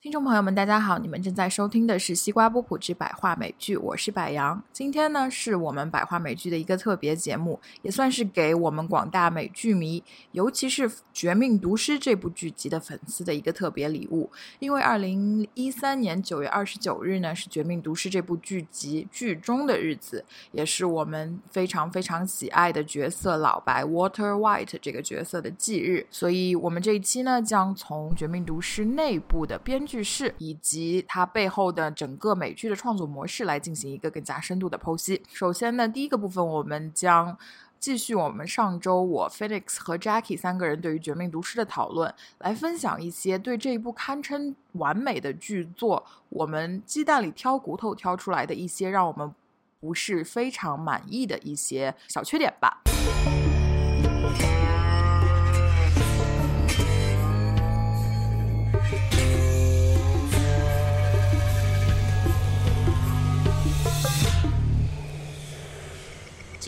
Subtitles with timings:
[0.00, 0.96] 听众朋友们，大家好！
[0.96, 4.62] 你们正在收听的是《西瓜波普之百话美剧》，我是百杨。
[4.72, 10.00] 今天呢，是我们百话美剧的一个特别节目，也算是给我们广大美剧迷，
[10.30, 14.30] 尤其是《绝命毒师》这部剧集的粉丝的一个特别礼物。
[14.60, 26.06] 因为二零一三年九月二十九日呢，是《绝命毒师》这部剧集剧终的日子，也是我们非常非常喜爱的角色老白 Water White 这个角色的忌日。
[26.08, 35.22] 所以，我们这一期呢，将从《绝命毒师》内部的编句式以及它背后的整个美剧的创作模式来进行一个更加深度的剖析。
[35.32, 37.36] 首先呢，第一个部分我们将
[37.80, 49.32] 继续我们上周我 Felix 和 Jackie 三个人对于《绝命毒师》的讨论，来分享一些对这一部堪称完美的剧作，我们鸡蛋里挑骨头挑出来的一些让我们
[49.80, 52.82] 不是非常满意的一些小缺点吧。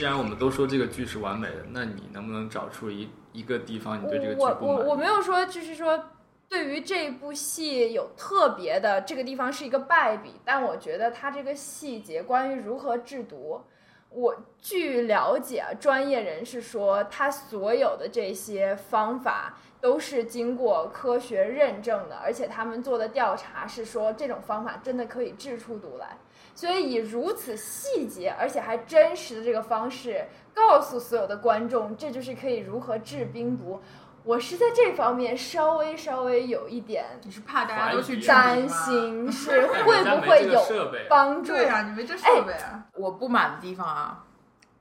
[0.00, 4.76] 既然我们都说这个剧是完美的，那你能不能找出一一个地方你对这个剧我不满？
[4.76, 6.02] 我我没有说，就是说
[6.48, 13.60] 对于这部戏有特别的这个地方是一个败笔，但我觉得它这个细节关于如何制毒，
[14.08, 26.16] 我据了解啊，专业人士说，他所有的这些方法都是经过科学认证的，而且他们做的调查是说这种方法真的可以制出毒来。
[26.60, 33.80] 所以以如此细节而且还真实的这个方式，告诉所有的观众，这就是可以如何治冰毒。
[34.24, 41.54] 我是在这方面稍微稍微有一点你是怕大家都去担心，是哎会不会有设备帮助？
[41.54, 42.84] 对啊，你们这设备啊！
[42.92, 44.22] 我不满的地方啊，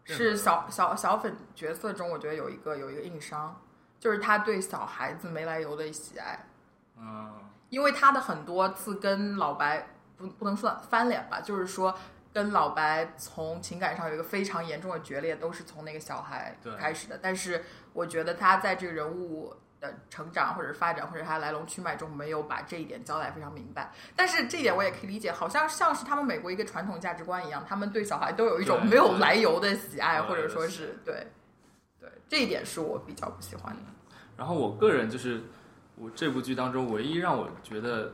[0.04, 3.56] 是小小小粉角色中，我觉得有一个有一个硬伤，
[4.02, 6.46] 就是他对小孩子没来由的喜爱，
[6.98, 7.32] 嗯，
[7.70, 9.88] 因为他的很多次跟老白
[10.20, 11.98] 不不能算翻脸吧，就是说
[12.32, 17.18] 跟老白从情感上有一个非常严重的决裂，都是从那个小孩开始的。
[17.20, 17.64] 但是
[17.94, 23.92] 我觉得他在这个人物的成长或者发展或者他来龙去脉中没有把这一点交代非常明白。
[24.16, 31.28] 但是这一点我也可以理解，好像像是他们美国一个传统价值观一样，他们对小孩都有一种没有来由的喜爱，或者说是是对
[32.00, 33.82] 对这一点是我比较不喜欢的。
[34.36, 35.42] 然后我个人就是
[35.96, 38.14] 我这部剧当中唯一让我觉得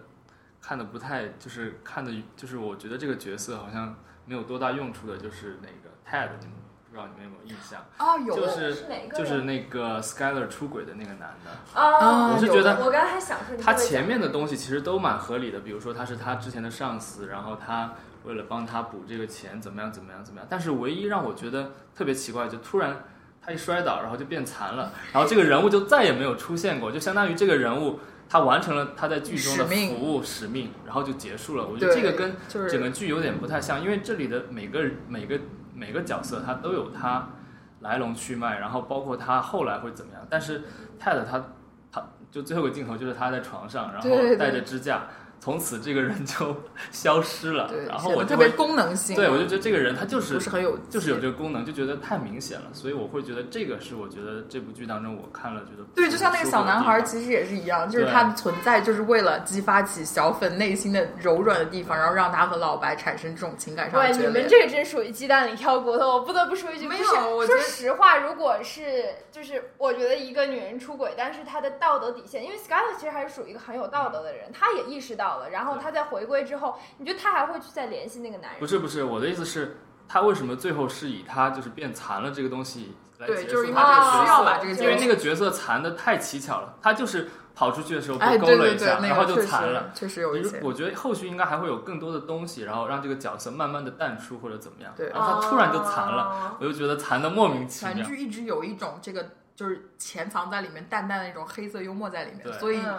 [0.65, 3.95] 看的不太就是看的就是我觉得这个角色好像
[4.25, 6.55] 没有多大用处的，就是那个 Ted，你们
[6.89, 7.85] 不知道你们有没有印象？
[7.97, 8.75] 啊，有就是？
[9.15, 11.79] 就是那个 Skyler 出轨的那个男的。
[11.79, 17.93] 啊，我是觉得我刚才还想说你会讲他前面的东西其实都蛮合理的，比如说他是他之前的上司，然后他
[18.23, 20.47] 为了帮他补这个钱，怎么样怎么样怎么样。
[20.49, 23.03] 但是唯一让我觉得特别奇怪，就突然
[23.39, 31.65] 他一摔倒，然后就变残了，然后这个人物就再也没有出现过，就相当于这个人物他完成了他在剧中的服务使命，然后就结束了。
[31.65, 32.35] 我觉得这个跟
[32.67, 35.39] 整个剧有点不太像，因为这里的每个每个
[35.73, 37.29] 每个角色他都有他
[37.81, 40.25] 来龙去脉，然后包括他后来会怎么样。
[40.29, 40.63] 但是
[40.97, 41.43] 泰勒他
[41.91, 45.03] 他就最后一个镜头就是他在床上，然后带着支架，
[45.39, 46.55] 从此这个人就
[46.91, 47.67] 消失了。
[47.67, 66.05] 对，然后显得特别功能性，对我就觉得这个人他就是不是很有就是有这个功能，就觉得太明显了，所以我会觉得这个是我觉得这部剧当中我看了觉得对，就像那个小男孩，其实也是一样，就是他的存在就是为了激发起小粉内心的柔软的地方，然后让他和老白产生这种情感上的对，你们这个真属于鸡蛋里挑骨头。
[66.15, 78.59] 我不得不说一句，没有我觉得实话，如果是就是我觉得一个女人出轨，但是她的道德底线，因为 Skyler 其实还是属于一个很有道德的人，她也意识到了，然后他在回归之后，你觉得他还会去再联系那个男人？
[78.59, 79.77] 不是不是，我的意思是，
[80.07, 84.31] 他为什么最后是以他就是变残了这个东西来对，结就是因为束他这个角色？
[84.31, 89.91] 要把这个因为角色那个角色残的太蹊跷了，他就是跑出去的时候哎，被勾对对对，了一下，那然后就个确实残了。
[89.93, 90.59] 确实有一些。
[90.61, 94.93] 我觉得后续应该还会有更多的东西，然后让这个角色慢慢的淡出或者怎么样。
[94.95, 96.57] 对然后他突然就残了，了。
[96.59, 97.95] 我就觉得残的莫名其妙。
[97.95, 99.25] 韩剧一直有一种这个
[99.55, 102.97] 就是潜藏在里面淡淡的那种黑色幽默在里面，对所以嗯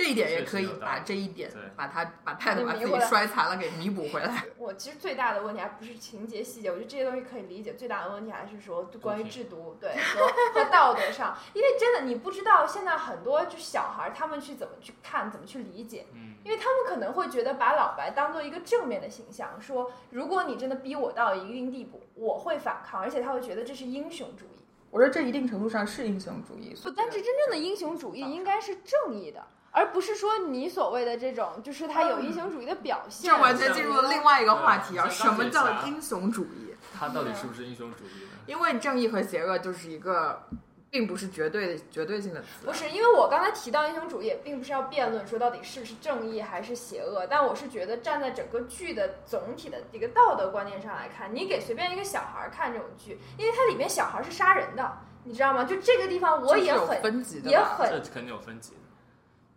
[0.00, 4.44] 这一点也可以把这一点把他把泰德把自己摔残了给弥补回来。
[4.56, 7.74] 我其实最大的问题还不是情节细节，我觉得这些东西可以理解。
[7.74, 24.64] 最大的问题还是说关于制毒，对和和道德上，因为真的你不知道现在很多就小孩儿他们去怎么去看，怎么去理解，嗯，因为他们可能会觉得把老白当做一个正面的形象，说如果你真的逼我到一定地步，我会反抗，而且他会觉得这是英雄主义。
[24.90, 29.46] 我说这一定程度上是英雄主义，不，但是真正的英雄主义应该是正义的。
[29.72, 33.30] 而不是说你所谓的这种，就是他有英雄主义的表现。
[33.30, 35.08] 这完全进入了另外一个话题啊！
[35.08, 36.74] 什么叫英雄主义？
[36.98, 38.30] 他到底是不是英雄主义呢？
[38.46, 40.42] 因为正义和邪恶就是一个
[40.90, 42.66] 并不是绝对的绝对性的词啊。
[42.66, 55.62] 不是，因为我刚才提到英雄主义，也并不是要辩论说到底是不是正义还是邪恶，但我是觉得站在整个剧的总体的一个道德观念上来看，你给随便一个小孩儿看这种剧，因为它里面小孩儿是杀人的，你知道吗？
[55.64, 58.76] 就这个地方我也很分级的，也很这肯定有分级的，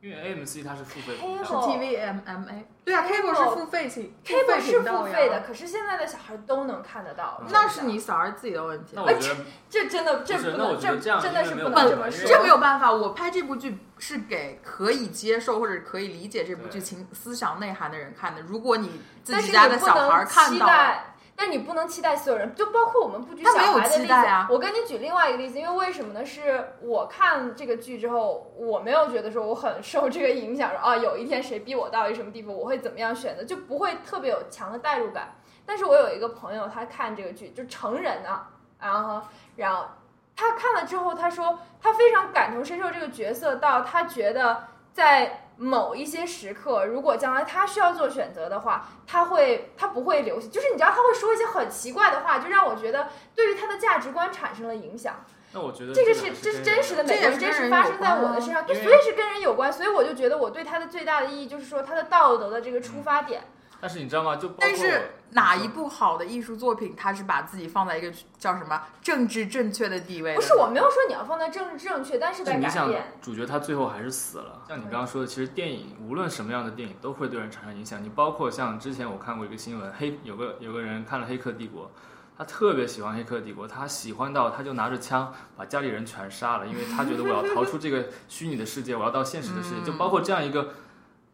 [0.03, 2.63] 因为 AMC 它是付费黑频道是后 TVMMA。
[2.83, 9.01] 对啊，Cable 是付费型 cable 是付费的，可是现在的小孩都能看得到，那是你小孩自己的问题那。
[9.01, 9.37] 我觉得
[9.69, 18.41] 这真的这不能这这真的是不能这么说，这没有办法，我拍这部剧是给可以接受或者可以理解这部剧情思想内涵的人看的。
[18.41, 21.12] 如果你自但是己家的小孩看到了，期待。
[21.43, 24.13] 但你不能期待所有人，就包括我们不举小孩的例子。
[24.13, 26.25] 啊我跟你举另外一个例子，因为为什么呢？
[26.25, 35.35] 是我看这个剧之后，我没有觉得说我很受这个影响，说啊有一天谁逼我到一什么地步，我会怎么样选择，就不会特别有强的代入感。
[35.65, 38.47] 但是我有一个朋友，他看这个剧，就成人啊，
[38.79, 39.21] 然后
[39.57, 39.83] 然后
[40.37, 44.63] 他看了之后，他说他非常感同身受这个角色，到他觉得
[44.93, 55.23] 在某一些时刻，如果将来他需要做选择的话，他会他不会留，就是你知道他会说一些很奇怪的话，就让我觉得对于他的价值观产生了影响。
[55.51, 63.43] 那我觉得这个个是这是真实的美国人，这是真实发生在我的身上，对，所以是跟人有关，所以我就觉得我对他的最大的意义就是说他的道德的这个出发点。
[63.83, 64.37] 但是你知道吗？
[64.37, 68.09] 就包括但是哪一部好的艺术作品，它是把自己放在一个
[68.39, 70.37] 叫什么政治正确的地位的？
[70.37, 74.61] 不是，我没有说你要放在政治正确，但是在改但你想变。，主角他最后还是死了。
[74.69, 78.01] 像你刚刚说的，其实电影无论什么样的电影都会对人产生影响。
[78.01, 81.85] 你包括像之前我看过一个新闻，黑有个有个人看了《黑客帝国》，
[82.37, 89.75] 他特别喜欢《黑客帝国》，他喜欢到他就拿着枪把家里人全杀了，因为他觉得我要逃出这个虚拟的世界，我要到现实的世界。
[89.83, 90.69] 嗯就包括这样一个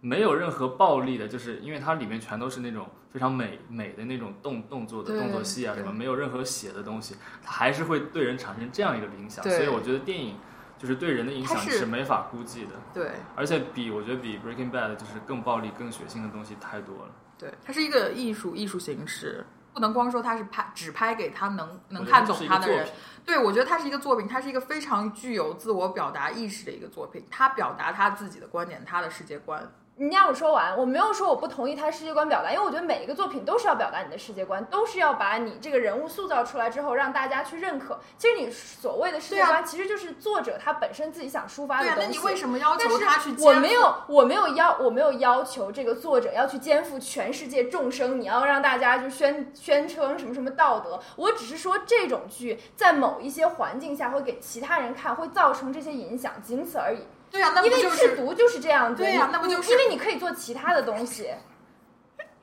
[0.01, 9.43] 没有任何暴力的，就是因为它里面全都是那种非常美美的那种动动作的动作戏啊，什么没有任何血的东西，它还是会对人产生这样一个影响。
[9.43, 10.37] 所以我觉得电影
[10.77, 17.11] 就是对人的影响是是没法估计的，对而且比我觉得比 Breaking Bad 就是更暴力、更血腥的东西太多了。
[17.37, 22.87] 对，它是一个艺术艺术形式，不能光说它是拍只拍给他能能看懂这是一个它的人。
[23.25, 27.25] 对，我觉得它是一个作品，它是一个非常具有自我表达意识的一个作品。
[27.29, 29.69] 他表达他自己的观点，他的世界观。
[30.01, 37.99] 你让我说完，我没有说我不同意他的世界观表达，因为我觉得每一个作品都是要表达你的世界观，都是要把你这个人物塑造出来之后，让大家去认可。
[38.17, 42.01] 其实你所谓的世界观，其实就是作者他本身自己想抒发的东西。
[42.01, 43.35] 那你为什么要但求他去？
[43.41, 50.97] 我没有，我没有要，我没有要求这个作者要去肩负全世界众生，你要让大家就宣宣称什么什么道德。
[51.17, 56.99] 我只是说这种剧在某一些环境下会给其他人看，会造成这些影响，仅此而已。
[57.31, 61.31] 对啊，那不因为制毒就是这样子，对呀你那不就是因为你可以做其他的东西。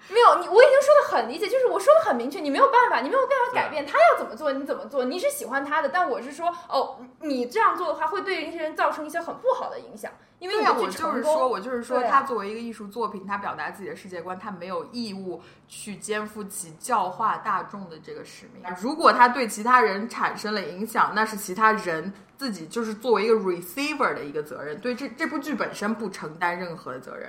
[0.08, 10.86] 没有你，我已经说的很理解，就是我说的很明确，你没有办法，你没有办法改变他要怎么做，你怎么做，你是喜欢他的，但我是说，哦，你这样做的话，会对一些人造成一些很不好的影响，因为我。
[10.88, 18.62] 就是说，我就是说，他作为一个艺术作品，他表达自己的世界观，他没有义务去肩负起教化大众的这个使命。
[18.80, 27.28] 如果他对其他人产生了影响，那是其他人自己就是作为一个 receiver 的一个责任，对这这部剧本身不承担任何的责任。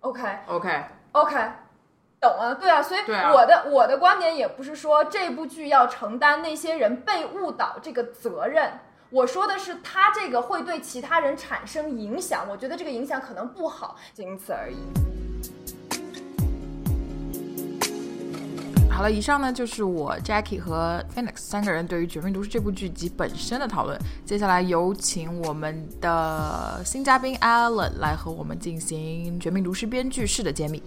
[0.00, 1.36] OK OK，OK，
[2.20, 8.72] 懂了，对啊，所以我的我的观点也不是说这部剧要承担那些人被误导这个责任。
[9.12, 14.76] 我说的是，他这个会对其他人产生影响，我觉得这个影响可能不好，仅此而已。
[18.88, 23.98] 好了，以上呢就是我 Jackie 和 Phoenix 三个人对于《绝命毒师》这部剧集本身的讨论。
[24.24, 30.80] 接下来有请我们的新嘉宾 Alan 来和我们进行《绝命毒师》编剧室的揭秘。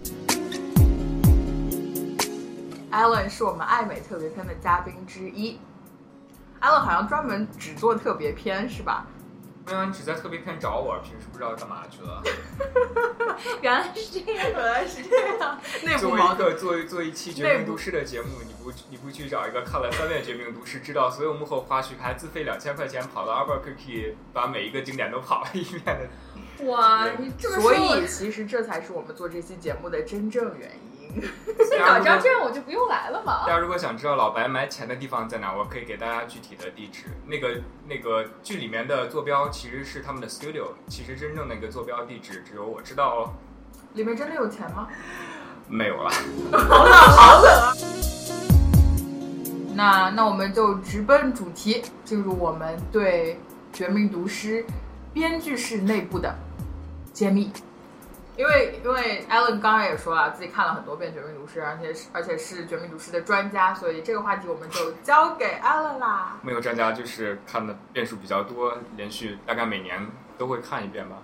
[2.90, 5.58] Alan 是我们爱美特别篇的嘉宾之一。
[6.64, 9.06] Alan 好像专门只做特别篇是吧？
[9.66, 12.22] 没有，你只在特别篇找我，平时不知道干嘛去了。
[13.60, 16.50] 原来是这样，原来是这样，内部作为矛盾。
[16.50, 26.64] 一个做做一期《绝命毒师》的节目，你不你不去找一个看了三遍《绝命毒师》，知道所有幕后花絮，还自费两千块钱跑到 Albuquerque 把每一个景点都跑了一遍的。
[26.66, 30.93] 哇，你这么说，所以其实这才是我们做这期节目的真正原因。
[31.14, 33.54] 所以早知道这样我就不用来了嘛大。
[33.54, 37.04] 家如果想知道老白埋钱的地方在哪，我可以给大家具体的地址。
[37.26, 43.32] 那个那个剧里面的坐标其实是他们的 studio，其实真正的一个坐标地址只有我知道哦。
[43.94, 44.88] 里面真的有钱吗？
[45.68, 46.10] 没有了。
[46.52, 47.76] 好冷，好冷
[49.74, 53.34] 那那我们就直奔主题，进入我们对
[53.76, 54.62] 《绝命毒师》
[55.12, 56.32] 编剧室内部的
[57.12, 57.52] 揭秘。
[58.36, 66.36] 因为因为 Alan 刚刚也说了，自己看了很多遍《绝命毒师》，而且是而且是《绝命毒师》的专家，所以这个话题我们就交给 Alan 啦。
[66.42, 70.04] 没有专家就是看的遍数比较多，连续大概每年
[70.36, 71.16] 都会看一遍吧。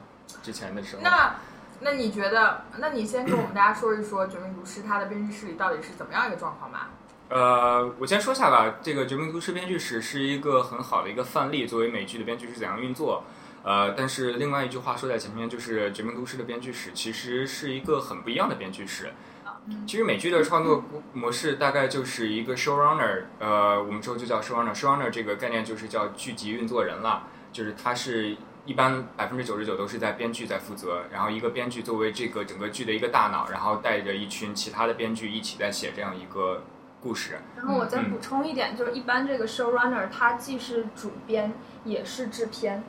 [0.42, 1.34] 之前的时候，那
[1.80, 2.62] 那你觉得？
[2.76, 6.90] 那你先跟我们大家说一说《绝命毒师》它的编剧室里到底是怎么样一个状况吧？
[7.28, 8.76] 呃，我先说下吧。
[8.82, 13.24] 这个《绝命毒师》编剧室是一个很好的一个范例，作为美剧的编剧是怎样运作。
[13.62, 19.10] 呃，但是另外一句话说在前面，就是《绝命毒师》的编剧史其实是一个很不一样的编剧史。
[19.86, 24.74] 其实美剧的创作模式大概就是一个 showrunner，呃，我们之后就叫 showrunner。
[24.74, 36.62] showrunner 这个概念就是叫剧集运作人了，就是他是一般百分之九十九都是在编剧在负责，然后一个编剧作为这个整个剧的一个大脑，然后带着一群其他的编剧一起在写这样一个
[37.02, 37.38] 故事。
[37.54, 41.52] 然后我再补充一点，就是一般这个 showrunner 他既是主编
[41.84, 42.82] 也是制片。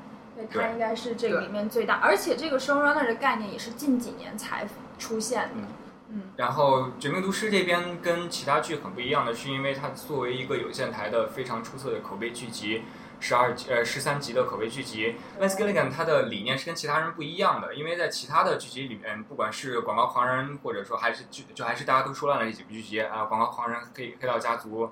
[0.50, 4.68] 它应该是这个里面最大，而且这个 showrunner 的概念也是近几年才
[4.98, 5.68] 出现的。
[6.10, 12.84] 嗯，然后《绝命毒师》这边跟其他剧很不一样的是，因为它作为一个有线台的非常出色的口碑剧集，
[13.20, 24.86] 十二集呃十三集的口碑剧集，Vince Gilligan 它的理念是跟其他人不一样的，因为在其他的剧集里面，不管是《广告狂人》，或者说还是就就还是大家都说烂了这几部剧集啊，《广告狂人》、《黑黑道家族》。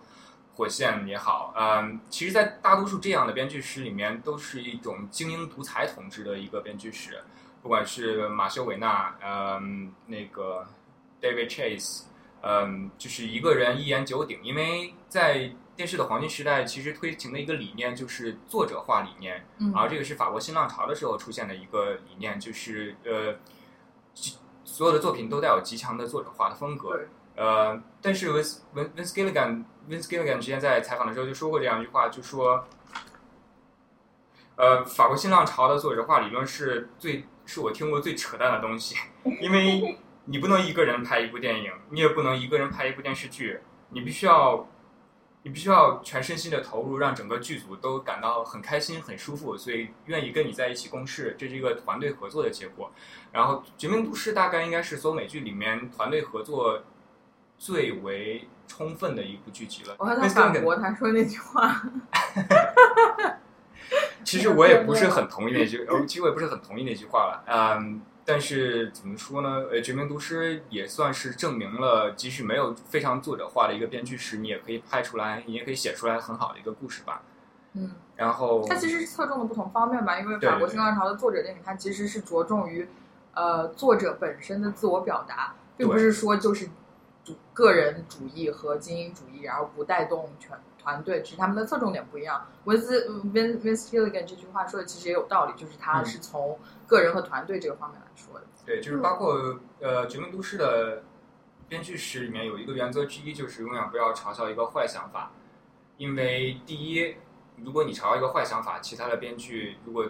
[0.59, 7.23] 火线也好，嗯，其实，在大多数这样的编剧室里面，都是一种精英独裁统治的一个编剧室。
[7.63, 10.67] 不管是马修·韦纳，嗯，那个
[11.21, 12.01] David Chase，
[12.41, 14.37] 嗯，就是一个人一言九鼎。
[14.43, 23.33] 因为在电视的黄金时代，其实推行的一个理念就是作者化理念，而这个是法国新浪潮的时候出现的一个理念，就是呃，
[24.65, 26.99] 所有的作品都带有极强的作者化的风格。
[27.35, 32.63] 呃，但是 Vince Vince Gilligan Vince Gilligan 之前在采访的时候就说过这样一句话，就说，
[34.55, 38.95] 呃，法国新浪潮的作者化理论是最是我听过最扯淡的东西，
[39.41, 44.69] 因为你不能一个人拍一部电影，你也不能一个人拍一部电视剧，你必须要
[45.41, 52.91] 你必须要全身心的投入，让整个剧组都感到很开心、很舒服，所以愿意跟你在一起共事，这是一个团队合作的结果。
[53.31, 56.83] 然后《绝命毒师》大概应该是所有美剧里面团队合作。
[57.59, 59.95] 最为充分的一部剧集了。
[59.99, 61.83] 我看他反驳他说那句话。
[64.23, 67.43] 其实我也不是很同意那句，其实我也不是很同意那句话了。
[67.47, 69.49] 嗯，但是怎么说呢？
[69.71, 77.23] 呃，《绝命毒师》也算是证明了，即使没有非常作者化的一个编剧时，你也可以拍出来，你也可以写出来很好的一个故事吧。
[77.73, 77.91] 嗯。
[78.15, 78.63] 然后。
[78.69, 82.87] 它其实是侧重的不同方面吧，因为法国新浪潮的作者电影，它其实是着重于
[83.33, 86.69] 呃作者本身的自我表达，并不是说就是。
[87.53, 92.43] 个人主义和精英主义，然后不带动全团队，只是他们的侧重点不一样。
[92.63, 96.57] 文斯 Vin Vince Gilligan 这句话说的其实也有道理，就是他是从
[96.87, 98.45] 个人和团队这个方面来说的。
[98.65, 101.03] 对，就是包括呃《绝命都市》的
[101.67, 105.31] 编剧史里面有一个原则之一，就是永远不要嘲笑一个坏想法，
[105.97, 107.15] 因为第一，
[107.57, 110.09] 如果你嘲笑一个坏想法，其他的编剧如果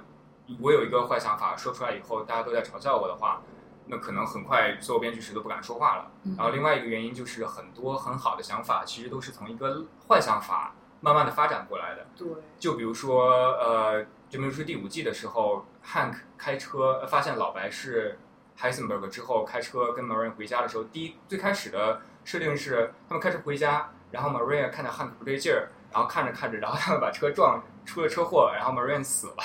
[0.61, 3.41] 我有一个坏想法说出来以后，大家都在嘲笑我的话。
[3.91, 6.11] 那可能很快所有编剧室都不敢说话了。
[6.37, 12.05] 然后另外一个原因就是很多很好的想法其实都是从一个坏想法慢慢的发展过来的。
[12.15, 12.27] 对。
[12.59, 18.19] 就比如说呃，就比如说第五季的时候，Hank 开车发现老白是
[18.59, 29.35] Heisenberg 之后，开车跟 Maria 回家的时候，第一最开始的设定是他们开车回家，然后 Maria 看到 Hank 不对劲儿，然后看着看着，然后他们把车撞出了车祸，然后 Maria 死了。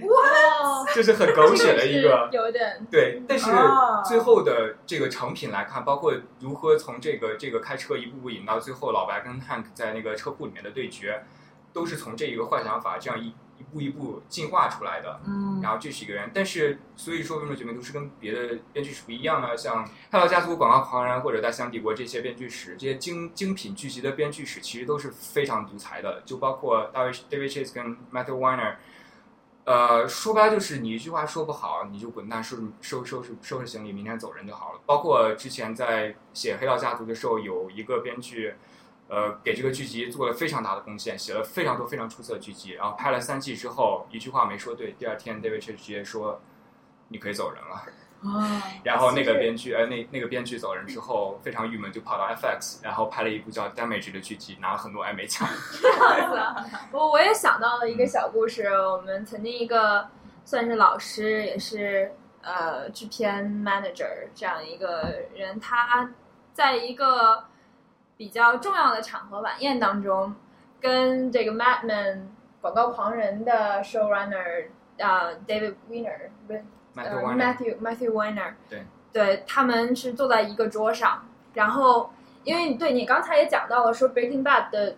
[0.00, 3.22] 哇，这是很狗血的一个，有点对。
[3.26, 3.50] 但是
[4.06, 11.24] 最后的这个成品来看，包括如何从这个这个开车一步步引到最后老白跟 Hank 在那个车库里面的对决，
[11.72, 15.18] 都是从这一个幻想法这样一一步一步进化出来的。
[15.26, 19.56] 嗯，然后这是一个人，但是所以说为什么绝命毒师跟别的编剧史不一样呢？
[19.56, 28.74] 像《泰勒家族》《广告狂人》或者《大西洋帝国》这些编剧史，这些精精品剧集的编剧史其实都是非常独裁的，就包括 David David Chase 跟 Matthew Weiner。
[29.66, 34.80] 呃，说白了就是你一句话说不好，你就滚蛋，收收收拾收拾行李，明天走人就好了。
[34.86, 38.54] 包括之前在写《黑道家族》的时候，有一个编剧，
[39.08, 42.74] 呃，给这个剧集做了非常大的贡献，写了非常多非常出色的剧集。
[42.74, 46.40] 然后拍了三季之后，一句话没说对，第二天 David 直接说，
[47.08, 47.84] 你可以走人了。
[48.26, 48.62] 啊！
[48.82, 55.48] 然后那个编剧，呃，那那个编剧走人之后，非常郁闷，就跑到 FX，然后拍了一部叫《Damage》的剧集，拿了很多艾美奖。
[56.92, 58.66] 我我也想到了一个小故事。
[58.68, 60.08] 我们曾经一个
[60.44, 66.08] 算是老师，也是呃制片 manager 这样一个人，他
[66.52, 67.44] 在一个
[68.16, 70.34] 比较重要的场合晚宴当中，
[70.80, 72.22] 跟这个 Madman
[72.60, 74.66] 广告狂人的 showrunner
[74.98, 76.30] 啊 David Weiner。
[76.96, 82.10] Matthew Matthew Matthew Weiner，对，对，他们是坐在一个桌上，然后
[82.44, 84.96] 因为对你刚才也讲到了说 Breaking Bad 的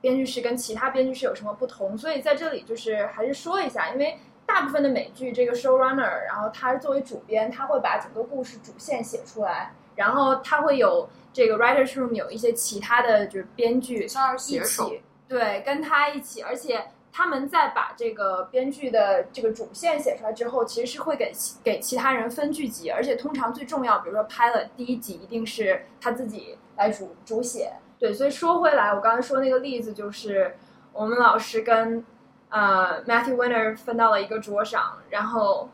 [0.00, 4.16] 编剧是跟其他编剧是有什么不同，所以在这里就是还是说一下，因为
[4.46, 14.06] 大部分的美剧这个 showrunner，然后他作为主编，他会把整个故事主线写出来，然后他会有这个 writers room 有一些其他的就是编剧
[14.54, 27.72] 一，起，对，跟他一起，而且他们在把这个编剧的这个主线写出来之后，其实是会给给其他人分剧集，而且通常最重要，比如说拍了第一集，一定是他自己来主主写。
[27.98, 30.56] 对，所以说回来，我刚才说那个例子就是
[30.92, 32.04] 我们老师跟
[32.48, 35.68] 呃 Matthew Winner 分到了一个桌上，然后。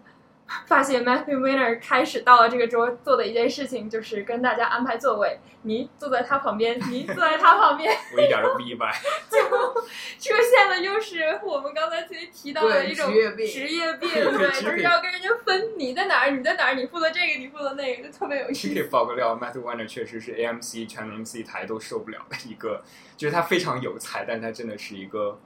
[0.67, 8.93] 发现 Matthew Winner 开始到了这个桌做的一件事情，就是跟大家安排座位，你坐在他旁边，你坐在他旁边， 我一点都不意外。
[9.29, 18.89] 就出现了，又是我们刚才其实提到的一种职业病职业病，对对，就是要跟人家分你在哪儿，你在哪儿，你负责这个，你负责那个，就特别有意思可以思。
[18.89, 22.83] 爆个料，Matthew Weiner 确实是 AMC 全 MC 台都受不了的一个，
[23.17, 25.41] 就是他非常有才，但他真的是一个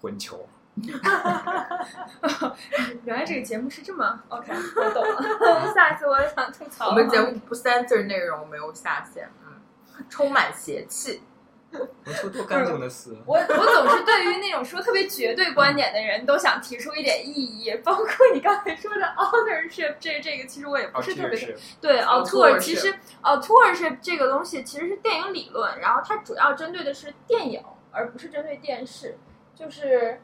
[0.00, 0.48] 混球。
[3.04, 5.72] 原来这个节目是这么 OK， 我懂了。
[5.72, 6.88] 下一次我也想吐槽。
[6.88, 9.62] 我们节目不 censor 内容，没有下限，嗯，
[10.08, 11.22] 充满邪气。
[12.04, 13.16] 我说多干净的事。
[13.26, 29.18] 我我总是对于那种说特别绝对观点的人都想提出一点异议， 包括你刚才说的 authorship 这这个，其实我也不哦，是特别对 author 其实 authorship 这个东西其实是电影理论，然后它主要针对的是电影，而不是针对电视，
[29.56, 30.20] 就是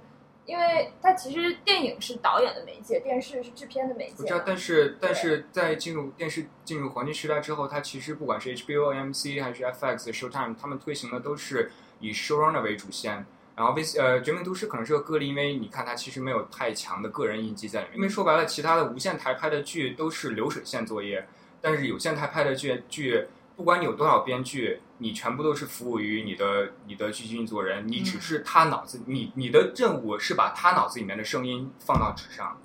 [0.50, 13.24] 因为它其实电影是导演的媒介，电视是制片的媒介嘛。，我知道但是但是在进入电视进入黄金时代之后，它其实不管是 HBO、AMC 还是 FX、Showtime，他们推行的都是以 showrunner 为主线。
[13.54, 17.98] 然后 V 呃《绝命毒师》可能是个个例，因为你看它其实没有太强的个人印记在里面。
[17.98, 21.28] 因为说白了，其他的无线台拍的剧都是流水线作业，
[21.60, 32.56] 但是有线台拍的剧剧，不管你有多少编剧，你全部都是服务于你的你的剧集运作人，你只是他脑子，你你的任务是把他脑子里面的声音放到纸上。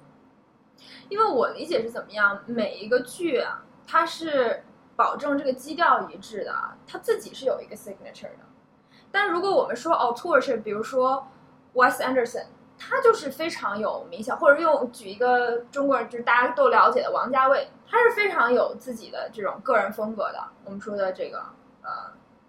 [1.10, 4.64] 因为我理解是怎么样，每一个剧啊，它是
[4.96, 6.54] 保证这个基调一致的，
[6.86, 8.46] 它自己是有一个 signature 的。
[9.12, 11.28] 但如果我们说 authorship，比如说
[11.74, 20.44] Wes Anderson，他就是非常有明显，或者用举一个中国人就是大家都了解的王家卫，他是非常有自己的这种个人风格的。
[20.66, 21.42] 我们说的这个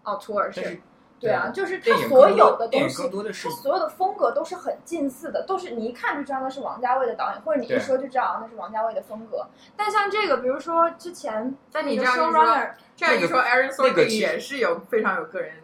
[0.07, 0.81] 呃但 authorship，是
[1.19, 9.47] 对啊，就是他所有的东西更多的是所有的风格都是很近似的，都是你一看就知道那是王家卫的导演，或者你一说就知道那是王家卫的风格。
[9.77, 15.55] 但像这个，比如说之前但你那个这样一说 showrunner 这样一说，Aaron 那个 Sorkin 也是有非常有个人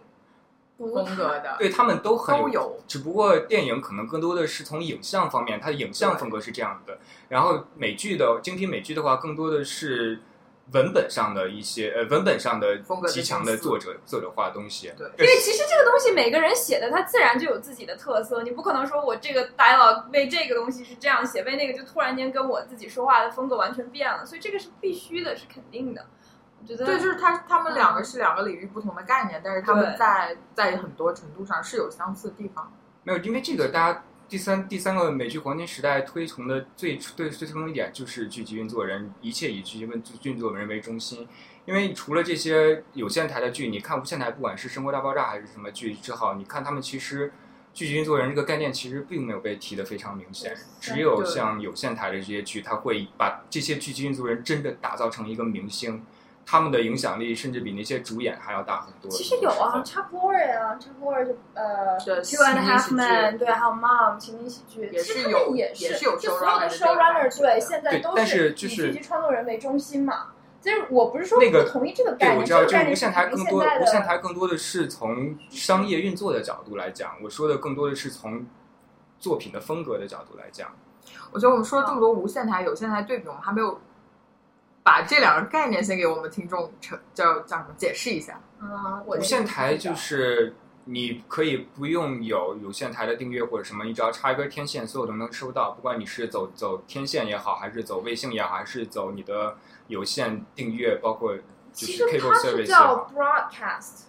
[0.78, 2.78] 风格的，对他们都很都有。
[2.88, 6.98] 只不过电影可能更多的是从影像方面，它的影像风格是这样的。
[7.28, 10.20] 然后美剧的精品美剧的话，更多的是
[10.70, 14.92] 文本上的一些呃文本上的风格极强的作者作者化的东西。
[14.96, 26.06] 对因为其实这个东西每个人写的，他自然就有自己的特色，你不可能说我这个 dialog 为这个东西是这样写，为那个就突然间跟我自己说话的风格完全变了，所以这个是必须的，是肯定的。
[26.60, 32.72] 我觉得对，就是他他们两个是两个领域不同的概念，但是他们在在很多程度上是有相似的地方。
[33.02, 41.28] 没有，因为这个大家第三第三个美剧黄金时代推崇的最最最推崇一点就是剧集运作人，一切以剧集运运作人为中心。
[41.66, 47.30] 因为除了这些有线台的剧，你看无线台，不管是《生活大爆炸》还是什么剧之后，你看他们其实
[47.74, 50.56] 剧集运作人这个概念其实并没有被提得非常明显。
[50.80, 56.02] 只有像有线台的这些剧，它会把这些剧集运作人真的打造成一个明星，
[56.44, 59.10] 他们的影响力甚至比那些主演还要大很多。
[59.10, 70.26] 其实有啊，Chuck Lorre 啊，Chuck Lorre 就呃对 Two and a Half Men，对，还有 Mom 情景喜剧，也是有也也是有就所有的 showrunner 对，现在都对但是就是以剧集创作人为中心嘛。
[70.60, 78.46] 其实我不是说那个不同意这个概对，念，我知道，这个概念就是无线台更多，无线台更多的是从商业运作的角度来讲，我说的更多的是从
[79.18, 80.68] 作品的风格的角度来讲。
[81.32, 83.80] 我觉得我们说了这么多无线台、有线台对比，我们还没有
[84.82, 88.40] 把这两个概念先给我们听众成叫叫什么解释一下。
[88.58, 95.70] 啊，我无线台就是你可以不用有有线台的订阅或者什么，你只要插一根天线，所有都能收到。
[95.70, 101.36] 不管你是走走天线也好，还是走卫星也好，还是走你的有线订阅，包括
[101.72, 103.10] 就是其实 cable 它是 service 叫。
[103.14, 104.02] broadcast，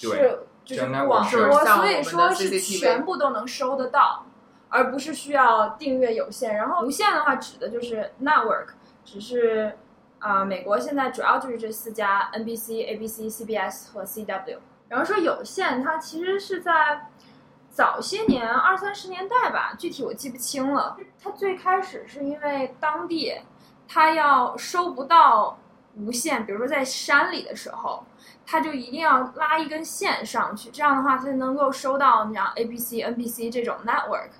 [0.00, 4.24] 对是就是叫 network 广播，所以说是全部都能收得到，
[4.68, 6.54] 而不是需要订阅有线。
[6.54, 8.68] 然后无线的话，指的就是 network，
[9.04, 9.76] 只是
[10.20, 14.58] 啊、美国现在主要就是这四家 NBC、ABC、CBS 和 CW。
[14.88, 17.08] 然后说有线，它其实是在
[17.70, 20.96] 早些年二三十年代吧，具体我记不清了。
[21.22, 23.34] 它最开始是因为当地
[23.88, 25.58] 它要收不到
[25.94, 28.04] 无线，比如说在山里的时候，
[28.44, 34.30] 它就一定要拉一根线上去，这样的话才能够收到你像 ABC、NBC 这种 network。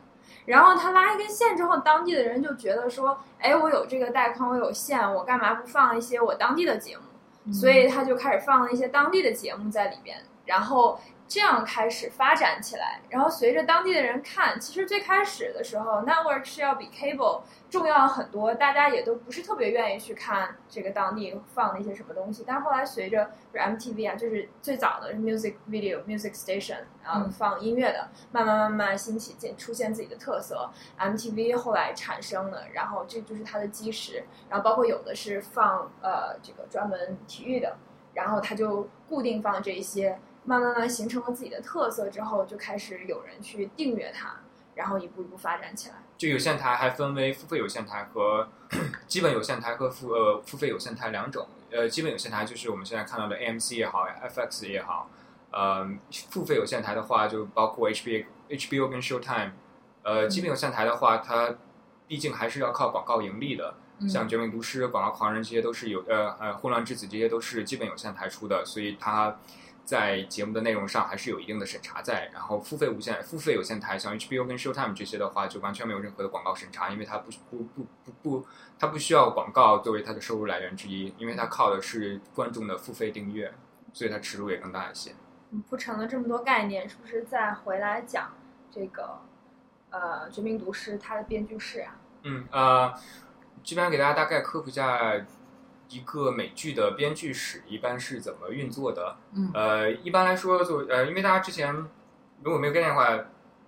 [0.47, 7.53] 然后他拉一根线之后，当地的人就觉得说，哎，我有这个带宽，我有线，我干嘛不放一些我当地的节目？
[7.53, 11.01] 所以他就开始放了一些当地的节目在里边，然后
[11.31, 13.01] 这样开始发展起来。
[13.09, 22.43] 然后随着当地的人看，其实最开始的时候，network 是要比 cable 重要很多，大家也都不是特别愿意去看这个当地放的一些什么东西。
[22.45, 30.69] 但后来随着比如 MTV 啊，就是最早的 music video music station，然后嗯放音乐的，慢慢慢慢兴起，进出现自己的特色。
[30.99, 34.25] MTV 后来产生了，然后这就是它的基石。
[34.49, 37.77] 然后包括有的是放呃这个专门体育的，
[38.15, 44.37] 然后它就固定放这一些，慢慢慢形成了自己的特色之后，就开始有人去订阅它，
[44.75, 45.97] 然后一步一步发展起来。
[46.19, 48.49] 就有线台还分为付费有线台和
[49.09, 51.47] 基本有线台和付呃付费有线台两种。
[51.71, 55.09] 呃，基本有线台就是我们现在看到的 AMC 也好，FX 也好。
[55.51, 55.89] 呃，
[56.31, 59.53] 付费有线台的话，就包括 HBO、HBO 跟 Showtime。
[60.03, 61.55] 呃，基本有线台的话，它
[62.07, 63.75] 毕竟还是要靠广告盈利的。
[64.03, 69.37] 嗯像《绝命毒师》《广告狂人》这些都是有呃呃《混乱之子》这些都是基本有线台出的，所以它
[69.85, 72.31] 在节目的内容上还是有一定的审查在。
[72.33, 78.47] 然后付费无线、付费有线台，像 HBO 跟 Showtime 这些的话，就完全没有任何的广告审查，因为它不不不不不，
[78.79, 83.53] 它不需要广告作为它的收入来源之一，因为它靠的是观众的付费订阅，
[83.93, 85.13] 所以它尺度也更大一些。
[85.53, 88.33] 嗯铺陈了这么多概念，是不是再回来讲
[88.71, 89.19] 这个
[89.91, 91.97] 呃《绝命毒师》它的编剧室啊？
[92.23, 92.95] 嗯呃，
[93.65, 95.13] 这边给大家大概科普一下
[95.91, 99.17] 一个美剧的编剧史一般是怎么运作的。
[99.35, 101.75] 嗯呃，一般来说，就呃，因为大家之前
[102.43, 103.09] 如果没有概念的话，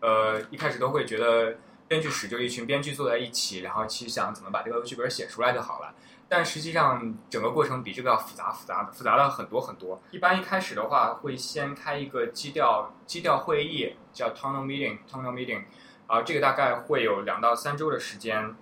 [0.00, 1.56] 呃，一开始都会觉得
[1.86, 5.94] 编剧室就一群编剧坐在一起，然后去想怎么把这个剧本写出来就好了。
[6.28, 10.00] 但实际上，整个过程比这个要复杂、复杂、复杂了很多很多。
[10.12, 15.64] 一般一开始的话，会先开一个基调基调会议，叫 tonal meeting，tonal meeting，
[16.06, 18.56] 啊、这个大概会有两到三周的时间。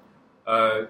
[0.45, 0.89] 呃，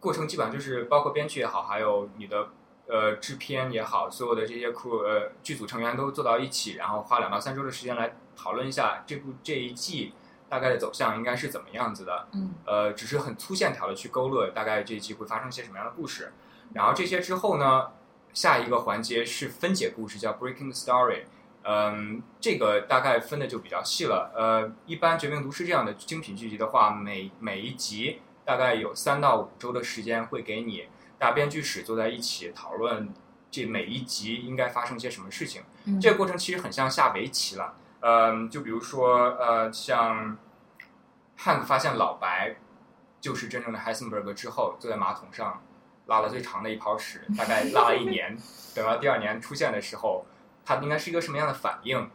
[0.00, 2.48] 过程基本上就是包括编剧也好，还有你的
[2.86, 10.12] 呃制片也好，所有的这些 crew 呃剧组成员都坐到一起，然后花两到三周的时间来讨论一下这部这一季
[10.48, 12.28] 大概的走向应该是怎么样子的。
[12.32, 16.32] 嗯呃，只是很粗线条的去勾勒大概这一季会发生些什么样的故事。
[16.74, 17.88] 然后这些之后呢，
[18.32, 21.24] 下一个环节是分解故事，叫 breaking the story。
[21.64, 24.32] 嗯，这个大概分的就比较细了。
[24.34, 33.12] 呃，一般《绝命毒师》这样的精品剧集的话，每每一集大概有三到五周的时间会给你大编剧室坐在一起讨论
[33.50, 35.62] 这每一集应该发生些什么事情。
[35.84, 37.74] 嗯这个过程其实很像下围棋了。
[38.00, 40.38] 嗯，就比如说呃，像
[41.36, 42.56] 汉克发现老白
[43.20, 45.62] 就是真正的 Heisenberg 之后，坐在马桶上
[46.06, 48.34] 拉了最长的一泡屎，大概拉了一年，
[48.74, 50.24] 等到第二年出现的时候，
[50.64, 52.08] 他应该是一个什么样的反应？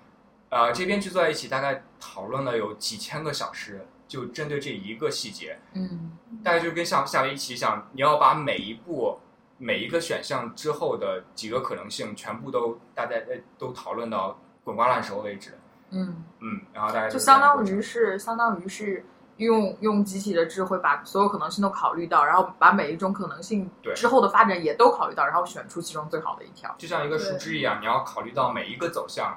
[0.50, 6.12] 呃，这边剧坐在一起，大概讨论了有几千个小时，就针对这一个细节，嗯
[6.44, 9.18] 大家就跟像下围棋一样，你要把每一步、
[9.58, 15.58] 每一个选项之后的几个可能性全部都大家呃都讨论到滚瓜烂熟为止。
[15.90, 19.04] 嗯，嗯，然后大家就是相当于是相当于是
[19.38, 26.76] 用用集体的智慧把所有可能性都考虑到，然后把每一种可能性对之后的发展也都考虑到，然后选出其中最好的一条。
[26.78, 29.36] 就像一个树枝一样，你要考虑到每一个走向。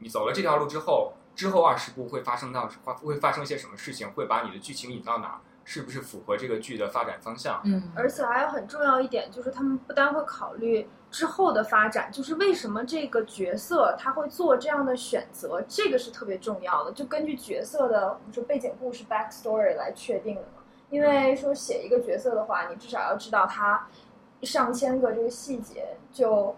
[0.00, 7.62] 你走了这条路之后，之后二十部会发生到会会发生一些什么事情，会把你的剧情引到哪儿，是不是符合这个剧的发展方向？
[7.64, 16.90] 嗯而且还有很重要一点，就是他们不单会考虑之后的发展，就是为什么这个角色他会做这样的选择，这个是特别重要的。
[16.90, 20.64] 就根据角色的我们说背景故事 backstory 来确定的嘛。
[20.90, 23.86] 因为说写一个角色的话，你至少要知道他
[24.42, 26.56] 上千个这个细节，就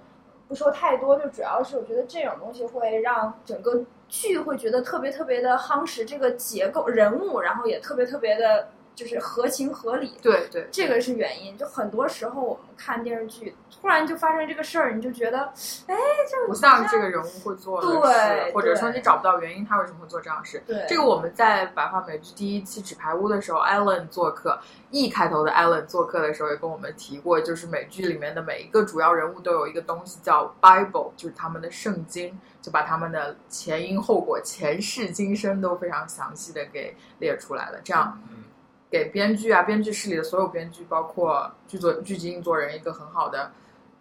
[0.50, 8.66] 不说太多，就主要是我觉得这种东西会让整个剧会觉得特别特别的夯实这个结构人物，然后也特别特别的
[9.00, 10.12] 就是合情合理。
[10.20, 11.56] 对对，这个是原因。
[11.56, 15.38] 就很多时候我们看电视剧，突然就发生这个事儿，你就觉得，
[15.86, 15.96] 哎，
[16.30, 20.62] 这个不像这个人物会做的对事，或者说你找不到原因，他为什么会做这样的事。
[20.66, 24.58] 对这个我们在白话美剧第一期《纸牌屋》的时候，Allen 做客
[24.90, 38.44] ，E 开头的 Allen 做客的时候也跟我们提过，就是美剧里面的每一个主要人物都有一个东西叫 Bible，就是他们的圣经，就把他们的前因后果、前世今生都非常详细的给列出来了，这样嗯，
[38.90, 43.52] 给编剧啊、编剧室里的所有编剧，包括剧作、剧集运作人一个很好的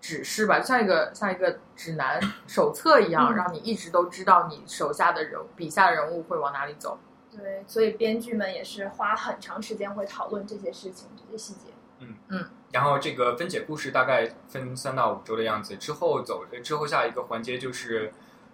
[0.01, 6.97] 指示吧，像一个像一个指南手册一样，嗯让你一直都知道你手下的人、笔下的人物会往哪里走。
[7.31, 11.69] 对，所以编剧们也是花很长时间会讨论这些事情、这些细节。
[11.99, 18.11] 嗯嗯然后这个分解故事大概分三到五周的样子，之后走之后下一个环节就是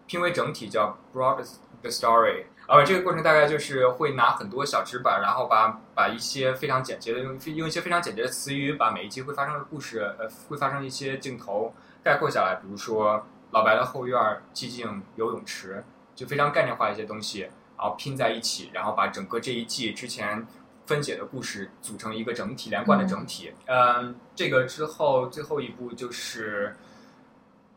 [0.07, 1.37] 拼为整体，叫 broad
[1.81, 2.45] the story。
[2.67, 11.73] 呃，这个过程大概就是会拿很多小纸板，然后把把一些非常简洁的用用一些非常简洁的词语，把每一集会发生的故事，呃，会发生一些镜头
[12.03, 12.55] 概括下来。
[12.55, 14.19] 比如说老白的后院
[14.53, 15.83] 寂静游泳池，
[16.15, 17.41] 就非常概念化一些东西，
[17.77, 20.45] 然后拼在一起，然后把整个这一季之前
[20.87, 23.53] 分解的故事组成一个整体，连贯的整体。
[23.67, 26.75] 嗯，这个之后最后一步就是，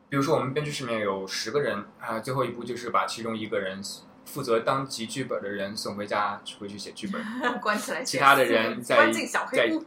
[0.09, 3.83] 比如说我们编剧室里面有十个人啊、最后一步就是把其中一个人
[4.29, 7.23] 负责当集剧本的人送回家去回去写剧本，
[7.61, 9.85] 关起来，其他的人再关进小黑屋。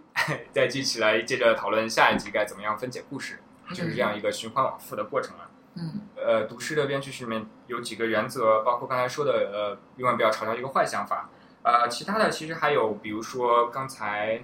[0.51, 5.47] 再记起来，接着讨论下一集该怎么样分解故事，就是这样一个循环往复的过程啊。
[5.75, 11.29] 嗯呃，读诗的编剧室里面有几个原则，包括刚才说的，呃，永远不要嘲笑一个坏想法。
[11.63, 14.43] 呃，其他的其实还有，比如说刚才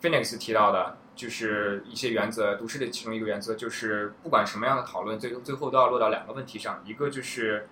[0.00, 2.54] Phoenix 提到的，就是一些原则。
[2.54, 7.68] 读诗的其中一个原则就是，不管什么样的讨论，最最后都要落到两个问题上，一个就是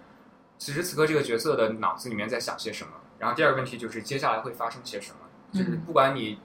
[0.65, 5.17] 此时此刻这个角色的脑子里面在想些什么，然后第二个问题就是接下来会发生些什么。
[5.53, 6.39] 就是嗯不管你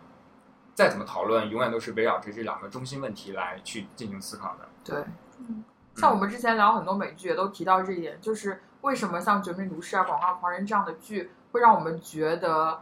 [0.73, 4.67] 再怎么讨论，永远都是围绕着这两个中心问题来去进行思考的。
[4.84, 5.03] 对，
[5.38, 5.63] 嗯
[5.95, 12.82] 像我们之前聊很多美剧也都提到这一点，就是为什么像《绝命毒师》啊、《广告狂人》这样的剧会让我们觉得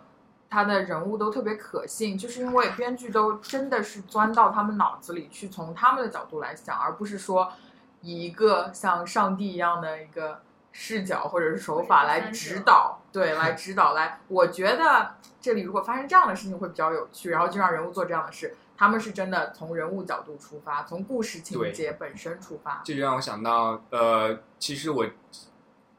[0.50, 7.52] 他的人物都特别可信，就是因为编剧都真的是钻到他们脑子里去，从他们的角度来想，而不是说
[8.00, 10.42] 以一个像上帝一样的一个
[10.78, 14.20] 视角或者是手法来指导，对，来 指导来。
[14.28, 18.54] 我觉得这里如果发生这样的事情会比较有趣，然后就让人物做这样的事。
[18.78, 22.82] 他们是真的从人物角度出发，从故事情节本身出发。
[22.84, 25.06] 这就让我想到，呃，其实我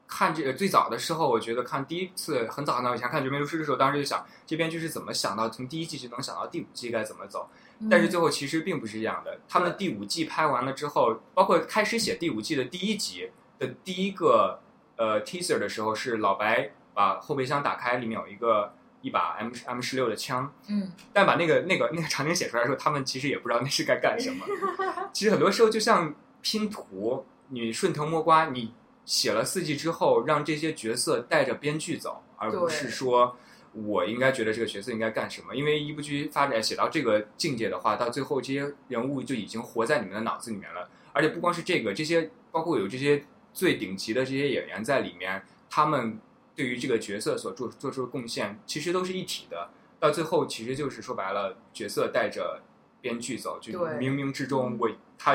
[0.07, 7.49] 看这个最早的时候，我觉得看第一次很早很早以前看《绝命毒师》的时候，当时就想这编剧是怎么想到从第一季就能想到第五季该怎么走。
[7.91, 9.39] 但是最后其实并不是这样的。
[9.49, 14.61] 他们第五季拍完了之后，包括开始写第五季的第一集的第一个
[14.97, 24.47] 呃 teaser 的时候，是老白把后备箱打开，里面有一个一把 M M 十六的枪，嗯，但把那个那个那个场景写出来的时候，他们其实也不知道那是该干什么。
[25.13, 28.73] 其实很多时候就像拼图，你顺藤摸瓜，你
[29.05, 33.37] 写了四季之后，让这些角色带着编剧走，而不是说
[33.73, 35.55] 我应该觉得这个角色应该干什么。
[35.55, 40.89] 因为一部剧发展写到这个境界的话，到最后这些人物就已经活在你们的脑子里面了。
[41.13, 43.25] 而且不光是这个，这些包括有这些
[43.57, 46.21] 最顶级的这些演员在里面，他们
[46.55, 49.71] 对于这个角色所做做出的贡献，其实都是一体的。
[49.99, 52.61] 到最后，其实就是说白了，角色带着
[53.01, 55.35] 编剧走，就冥冥之中，我他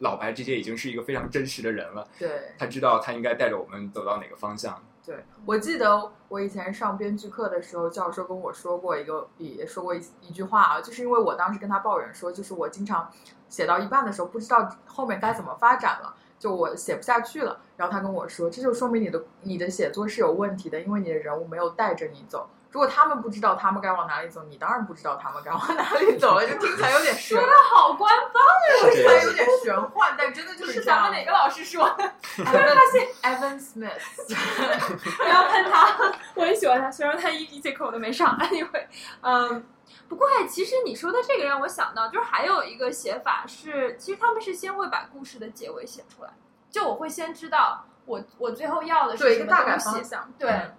[0.00, 4.84] 老白这些已经是一个非常真实的人了，对他知道他应该带着我们走到哪个方向。
[5.06, 13.10] 对，我记得我以前上编剧课的时候，教授跟我说过一个，也说过一一句话啊，就是因为我当时跟他抱怨说，就是我经常
[13.48, 17.60] 写到一半的时候，不知道后面该怎么发展了，就我写不下去了。
[17.76, 22.48] 然后他跟我说，这就说明你的你的写作是有问题的，因为你的人物没有带着你走。
[22.70, 28.42] 如果他们不知道他们该往哪里走，你当然不知道他们该往哪里走了，就听起来有点说的，好官方，
[28.90, 31.12] 是听起来有点玄幻，但真的就是咱们。
[31.12, 32.04] 哪个老师说的？
[33.22, 33.92] Evan Smith，
[34.26, 38.36] 不要喷他，我很喜欢他，虽然他一一节课我都没上。
[38.40, 38.86] Anyway，
[39.20, 39.64] 嗯，
[40.08, 46.30] 不过哎，其实你说的这个让我想到，就是还有一个写法是，其实他们是先会把故事的结尾写出来，
[46.70, 50.70] 就我会先知道我我最后要的是什么对一个大概东西对。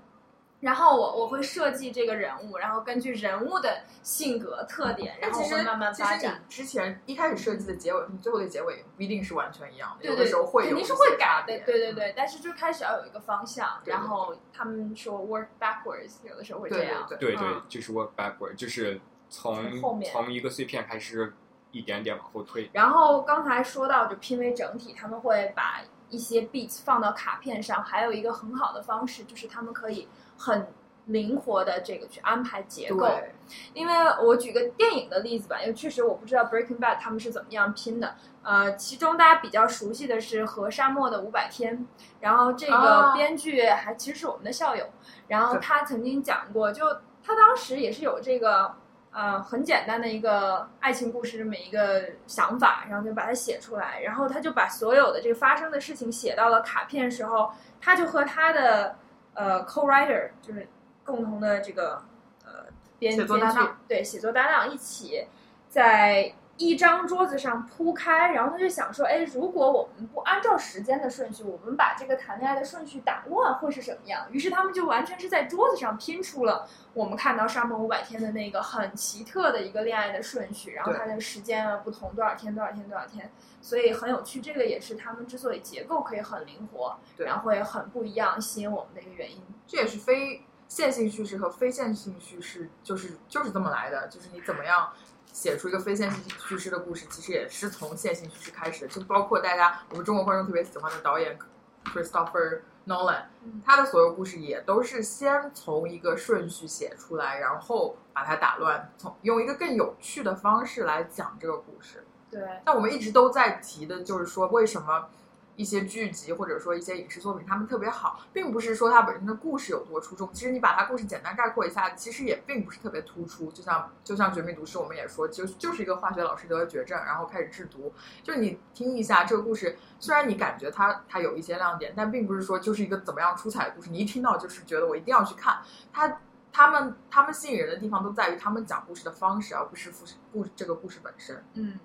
[0.66, 6.42] 嗯然后我我会设计这个人物，然后根据人物的性格特点，然后会慢慢其实发展。
[6.44, 12.12] 你之前一开始设计的结尾和最后的结尾不一定是完全一样的，对对，有的时候会有肯定是会改的对对对。
[12.18, 17.06] 但是就开始要有一个方向，然后他们说 work backwards，有的时候会这对样。
[17.08, 19.00] 对对对嗯，就是 work backwards，就是
[19.30, 21.32] 从从后面从一个碎片开始
[21.70, 22.68] 一点点往后推。
[22.74, 30.68] 然后刚才说到就拼为整体，他们会把一些 beats 放到卡片上，还有一个很好的方式就是他们可以很
[31.06, 33.08] 灵活的这个去安排结构。
[33.08, 33.32] 对
[33.74, 33.94] 因为
[34.24, 38.16] 我举个电影的例子吧，因为确实我不知道 Breaking Bad 他们是怎么样拼的。
[38.42, 41.78] 呃，其中大家比较熟悉的是《和沙漠的五百天》，
[42.20, 44.86] 然后这个啊编剧还其实是我们的校友，
[45.28, 46.86] 然后他曾经讲过，就
[47.24, 48.74] 他当时也是有这个
[49.12, 58.96] 呃很简单的一个爱情故事这么一个想法，然后就把它写出来，然后他就把所有的这个发生的事情写到了卡片时候，他就和他的
[59.36, 60.68] 呃 co-writer 就是
[61.04, 62.02] 共同的这个
[62.44, 62.66] 呃
[62.98, 63.78] 编写作编剧搭档。
[63.88, 65.28] 对写作搭档一起
[65.70, 74.26] 在一张桌子上铺开，然后他就想说，哎，如果我们不按照时间的顺序，我们把这个谈恋爱的顺序打乱，会是什么样？
[74.32, 83.30] 于是他们就完全是在桌子上拼出了我们看到《沙漠五百天》的那个很奇特的一个恋爱的顺序，然后它的时间啊不同，多少天多少天多少天，
[83.62, 84.40] 所以很有趣。
[84.40, 89.42] 这个也是他们之所以结构可以很灵活，对然后会很不一样，吸引我们的一个原因。
[89.68, 94.08] 这也是非线性叙事和非线性叙事，就是就是这么来的。
[94.08, 94.92] 就是你怎么样
[95.36, 98.88] 写出一个非线性叙事的故事，其实也是从线性叙事开始的。
[98.88, 101.38] 就包括大家我们中国观众特别喜欢的导演
[101.84, 112.06] Christopher Nolan，嗯他的所有故事也都是先从一个顺序写出来，然后把它打乱，从用一个更有趣的方式来讲这个故事。
[112.32, 115.10] 对，那我们一直都在提的，就是说为什么
[115.56, 123.52] 一些剧集或者说一些影视作品他们特别好，并不是说它本身的故事有多出众，其实你把它故事简单概括一下，其实也并不是特别突出。
[123.52, 127.94] 就像就像《绝命毒师》，我们也说，就就是一个化学老师得了绝症，然后开始制毒。
[128.24, 133.90] 就你听一下这个故事，虽然你感觉它它有一些亮点，但并不是说就是一个怎么样出彩的故事。
[133.90, 135.60] 你一听到就是觉得我一定要去看
[135.92, 136.20] 它。
[136.58, 141.44] 他们他们吸引人的地方都在于他们讲故事的方式，而不是故事故这个故事本身。
[141.56, 141.78] 嗯，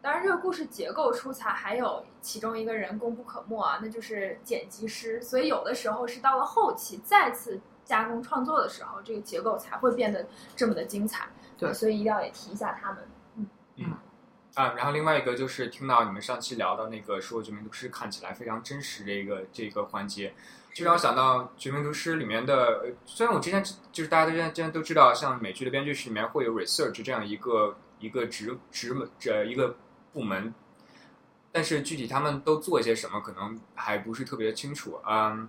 [0.00, 5.20] 当然，这个故事结构出彩，还有其中一个人功不可没啊，那就是剪辑师。
[5.20, 11.28] 所以有的时候是到了后期再次加工创作的时候，这个结构才会变得这么的精彩。
[11.56, 13.08] 对所以一定要也提一下他们。
[13.36, 13.92] 嗯嗯
[14.54, 20.32] 啊，然后另外一个就是听到你们上期聊到那个说《绝命毒师》看起来非常真实的一个这个环节，
[20.72, 29.76] 就让我想到《绝命毒师》里面的，呃虽然我之前就是大家都之前之前都知道，像美剧的编剧室里面会有 research 这样一个一个职职门这一个
[30.18, 30.52] 部门，
[31.52, 34.98] 但是具体他们都做一些什么，可能还不是特别清楚。
[35.08, 35.48] 嗯，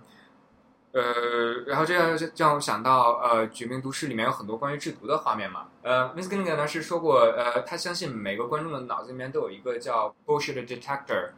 [0.92, 5.66] 呃，然后这样这让我想到，呃，《绝命毒师》里面有很多关于制毒的画面嘛。
[5.82, 11.30] 呃，Miss g i n g a 呢是说过，呃，他相信每个观众的脑子里面都有一个叫 bullshit detector，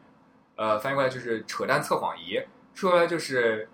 [0.56, 2.38] 呃，翻译过来就是扯淡测谎仪。
[2.74, 3.68] 说白就是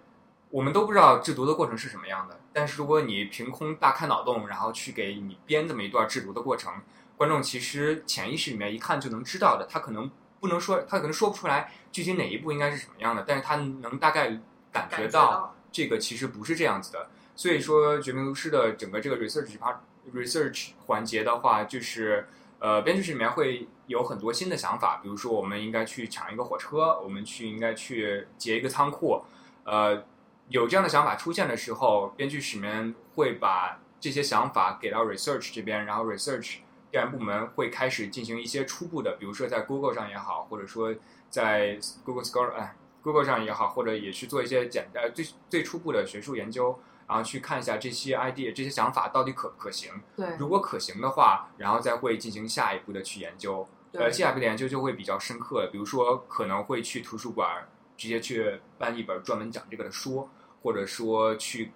[0.51, 6.73] 我们都不知道制毒的过程是什么样的，但是如果你凭空大开脑洞，然后去给你编这么一段制毒的过程，
[7.19, 9.67] 观众其实潜意识里面一看就能知道的。
[9.69, 14.41] 他可能不能说，他可能说不出来具体哪一步应该是什么样的，但是他能大概
[14.73, 15.55] 感觉到。
[15.71, 19.77] 这个其实不是这样子的，所以说《绝命毒师》的整个这个 research part
[20.15, 22.27] research 环节的话，就是
[22.59, 29.23] 呃，编剧室里面会有很多新的想法，比如说我们应该去抢一个火车，我们去应该去劫一个仓库，
[29.65, 30.03] 呃，
[30.49, 36.57] 有这样的想法出现的时候，编剧室里面会把这些想法给到 research 这边，然后 research
[36.91, 40.95] 调研部门会开始进行一些初步的，比如说在 Google 上也好，或者说
[41.31, 42.75] 在 Google Scholar 哎。
[43.01, 49.93] Google 上也好，或者也去做一些简单最最初步的学术研究，然后去看一下这些 idea 这些想法到底可不可行。
[50.17, 53.67] 对，如果可行的话，然后再会进行下一步的去研究。
[53.93, 60.29] 对呃，下一步的研究就会比较深刻，比如说可能会去图书馆直接去办一本专门讲这个的书，
[60.63, 61.71] 或者说去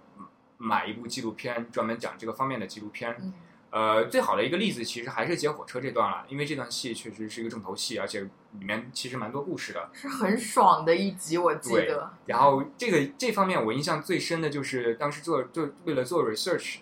[0.59, 3.17] 买一部纪录片专门讲这个方面的纪录片。
[3.21, 3.33] 嗯
[3.73, 9.89] 呃，最好的一个例子其实还是劫火车这段了，因为这段戏确实是一个重头戏，而且里面其实蛮多故事的。
[9.95, 12.11] 是很爽的一集，我记得。
[12.27, 16.81] 然后这个这方面我印象最深的就是当时做做为了做 research，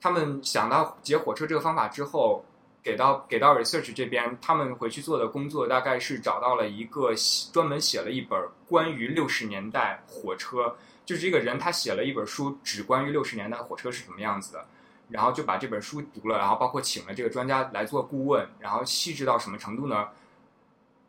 [0.00, 2.42] 他们想到劫火车这个方法之后，
[2.82, 7.12] 给到给到 research 这边，他们回去做的工作大概是找到了一个
[7.52, 10.74] 专门写了一本关于六十年代火车，
[11.04, 14.66] 就是这个人他写了一本书，只关于六十年代火车是什么样子的。
[15.08, 20.08] 然后就把这本书读了，然后包括请了这个专家来做顾问，然后细致到什么程度呢？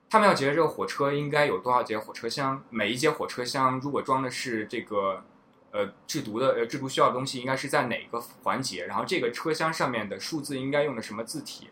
[0.10, 2.63] 他们要觉得这个火车应该有多少节火车厢？
[2.69, 5.23] 每一节火车厢如果装的是这个
[5.71, 8.86] 呃制毒的呃制毒需要的东西，应该是在哪个环节？
[8.86, 11.69] 然后这个车厢上面的数字应该用的什么字体？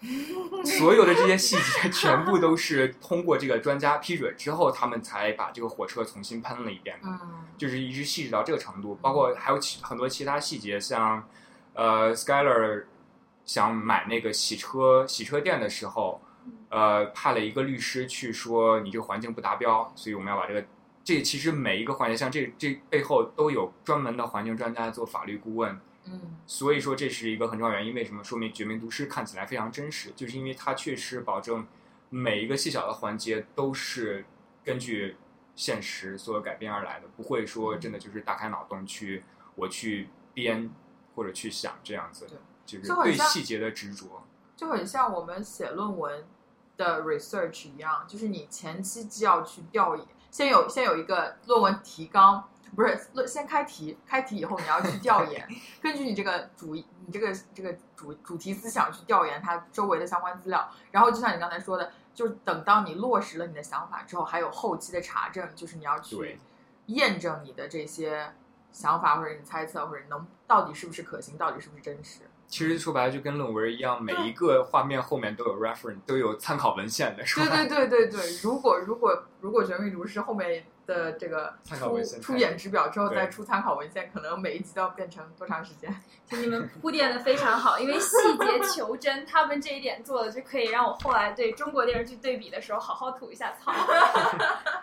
[0.64, 7.18] 所有的这些细节全部都是通过这个专家批准之后，他们才把这个火车重新喷了一遍，嗯，
[7.56, 8.94] 就是一直细致到这个程度。
[9.02, 11.28] 包括还有其很多其他细节，像
[11.78, 12.86] 呃，Skyler
[13.44, 16.20] 想买那个洗车洗车店的时候，
[16.70, 20.64] 呃，派了一个律师去说你这个环境不达标，所以我们要把这个。
[21.04, 27.94] 这其实每一个环节，像这这背后都有专门的环境专家做法律顾问，嗯，所以说这是一个很重要原因。
[27.94, 30.10] 为什么说明《绝命毒师》看起来非常真实？
[30.16, 31.64] 就是因为它确实保证
[32.10, 34.26] 每一个细小的环节都是
[34.64, 35.16] 根据
[35.54, 39.22] 现实所改编而来的，不会说真的就是大开脑洞去
[39.54, 40.68] 我去编
[41.18, 44.22] 或者去想这样子对，就是对细节的执着。
[44.54, 46.24] 就很像我们写论文
[46.76, 55.48] 的 research 一样，就是你前期既要去调研，先有先有一个论文提纲，不是先开题，开题以后你要去调研，
[55.82, 66.38] 根据你这个主你这个这个主主题思想去调研它周围的相关资料，然后就像你刚才说的，就是等到你落实了你的想法之后，还有后期的查证，就是你要去
[66.86, 68.32] 验证你的这些
[68.78, 72.20] 想法或者你猜测或者能到底是不是可行，到底是不是真实。
[72.46, 77.26] 其实说白了就跟论文一样，每一个画面后面都有 reference，都有参考文献的。
[77.26, 85.94] 说对对对对对，如果如果如果《绝命毒师》后面的这个出参考文献出演职表之后再出参考文献，可能每一集都要变成多长时间？
[86.26, 93.72] 就你们铺垫的非常好，因为细节求真，他们这一点做的就可以让我后来对中国电视剧对比的时候好好吐一下槽。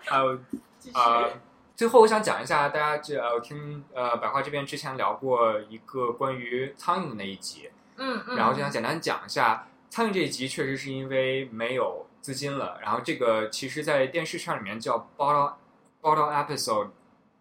[0.04, 0.38] 还 有
[0.78, 1.24] 继续啊、
[1.76, 15.54] 最后我想讲一下，大家这呃我听呃百花这边之前聊过一个关于苍蝇的那一集，嗯嗯然后就想简单讲一下苍蝇这一集，确实是因为没有资金了，然后这个其实在电视圈里面叫 bottle
[16.02, 16.92] bottle episode，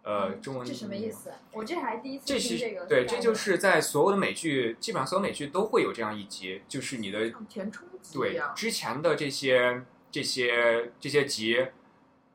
[0.03, 1.09] 呃，中文这什么意？
[1.09, 1.31] 思？
[1.53, 2.85] 我这还第一次这是听这个。
[2.87, 8.41] 对，这就是在所有的美剧，基本上所有美剧都会有这样一集，就是你的像填充集一对。
[8.53, 11.67] 之前的这些这些这些集，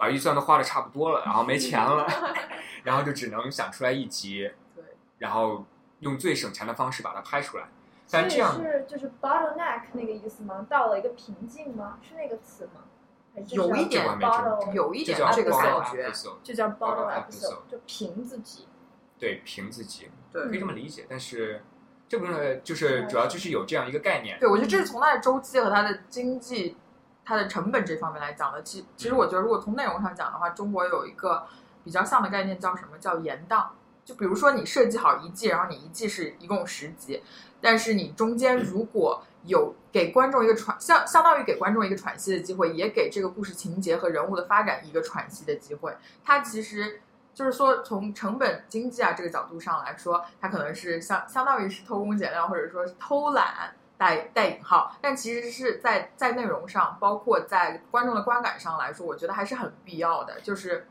[0.01, 2.07] 把预算都花的差不多了，然后没钱了，
[2.83, 4.83] 然后就只能想出来一集，对，
[5.19, 5.67] 然后
[5.99, 7.65] 用最省钱的方式把它拍出来。
[8.11, 10.67] 但这样是就是 bottleneck 那个意思吗？
[10.71, 11.99] 到了一个瓶颈吗？
[12.03, 12.81] 是那个词吗？
[13.49, 18.67] 有一点 bottle 有一点这个 bottle 感觉，episode，就叫 bottle bottle 就瓶子集。
[19.19, 21.63] 对瓶子集对可以这么理解，但是
[22.09, 24.41] 这部分就是主要就是有这样一个概念。
[24.41, 26.77] 对，我觉得这是从它的周期和它的经济、
[27.31, 28.61] 它的成本这方面来讲的。
[28.65, 31.47] 其其实我觉得，如果从内容上讲的话，中国有一个
[31.85, 32.99] 比较像的概念叫什么？
[32.99, 33.71] 叫延档。
[34.05, 37.23] 就比如说你设计好一季，然后你一季是一共十集，
[37.61, 45.97] 但是你中间如果有给观众一个喘，相相当于给观众一个喘息的机会，也给这个故事情节和人物的发展一个喘息的机会。
[46.25, 47.01] 它其实
[47.33, 60.41] 就是说，从成本经济啊这个角度上来说，它可能是相相当于是偷工减料，或者说是偷懒带带引号，但其实是在在内容上，包括在观众的观感上来说，我觉得还是很必要的。
[60.41, 60.89] 就是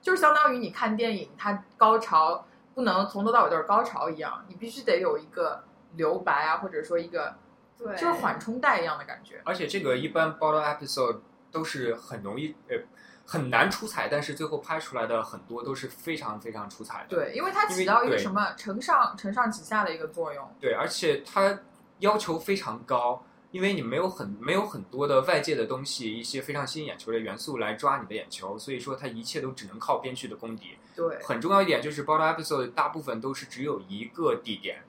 [0.00, 5.64] 就是相当于你看电影，它高潮不能从头到尾都是高潮一样，你必须得有一个
[5.96, 7.34] 留白啊，或者说一个
[7.76, 9.42] 对，就是缓冲带一样的感觉。
[9.44, 11.18] 而且这个一般 bottle episode
[11.52, 12.78] 都是很容易呃
[13.26, 17.08] 很难出彩，但是最后拍出来的很多都是非常非常出彩的。
[17.10, 20.48] 对，因为它起到一个什么承上承上启下的一个作用。
[20.58, 21.58] 对，而且它
[22.00, 30.76] 要求非常高，因为你没有很没有很多的外界的东西，一些非常吸引眼球的元素来抓你的眼球，所以说它一切都只能靠编剧的功底。
[30.94, 34.82] 对，很重要一点就是 bottle episode 大部分都是只有一个地点，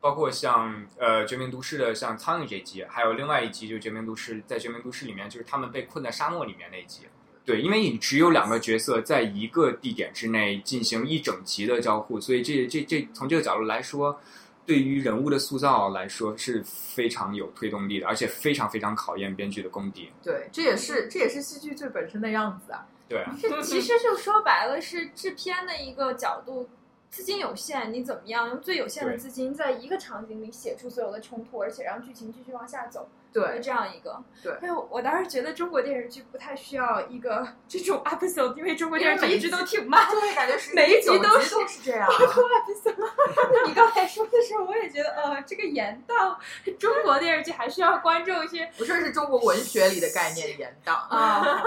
[0.00, 7.02] 包括像呃《绝命毒师》的像苍蝇这集，还有另外一集就是《绝命毒师》在《绝命毒师》里面就是他们被困在沙漠里面那一集。
[7.44, 14.20] 对，因为你只有两个角色在一个地点之内进行一整集的交互，所以这这这从这个角度来说，
[14.64, 20.08] 对于人物的塑造来说是非常有推动力的，而且非常非常考验编剧的功底。
[20.22, 22.86] 对，这也是这也是戏剧最本身的样子啊。
[23.08, 26.68] 对啊，这 其实就说白了是制片的一个角度，
[27.10, 34.22] 资金有限，你怎么样用最有限的资金，在一个场景里写出所有的冲突，而且让剧情继续往下走，对就，这样一个。
[34.42, 40.08] 对因为我当时觉得中国电视剧不太需要一个这种 episode，因为中国电视剧一直都挺慢。
[40.10, 42.08] 就会感觉是 每一集都是是这样。
[43.66, 46.38] 你刚才说的时候，我也觉得，呃，这个延档，
[46.78, 51.06] 中国电视剧还需要观众去不是是中国文学里的概念延档。
[51.08, 51.62] 啊，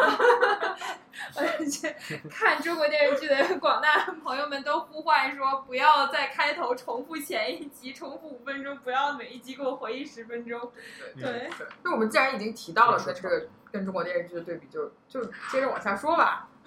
[2.30, 10.72] 看中国电视剧的广大朋友们都呼唤说，不要在开头重复前一集，重复五分钟，不要每一集给我回忆十分钟。
[11.20, 11.50] 对，
[11.84, 16.48] 那我们既然已经提到了跟这个跟中国电视剧的对比，就就接着往下说吧，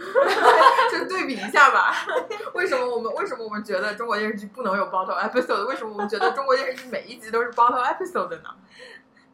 [0.90, 1.94] 就对比一下吧。
[2.55, 5.66] 为什么我们为什么我们觉得中国电视剧不能有 bottle episode？
[5.66, 8.51] 为什么我们觉得中国电视剧每一集都是 bottle episode 呢？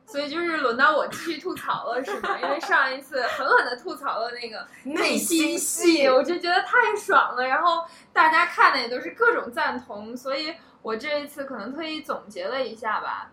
[0.06, 2.38] 所以就是轮到我继续吐槽了，是吗？
[2.40, 7.46] 因为上一次狠狠的吐槽了那个内心戏，戏，我就觉得太爽了。
[7.46, 13.32] 然后大家看的也都是各种赞同，所以我这一次可能特意总结了一下吧。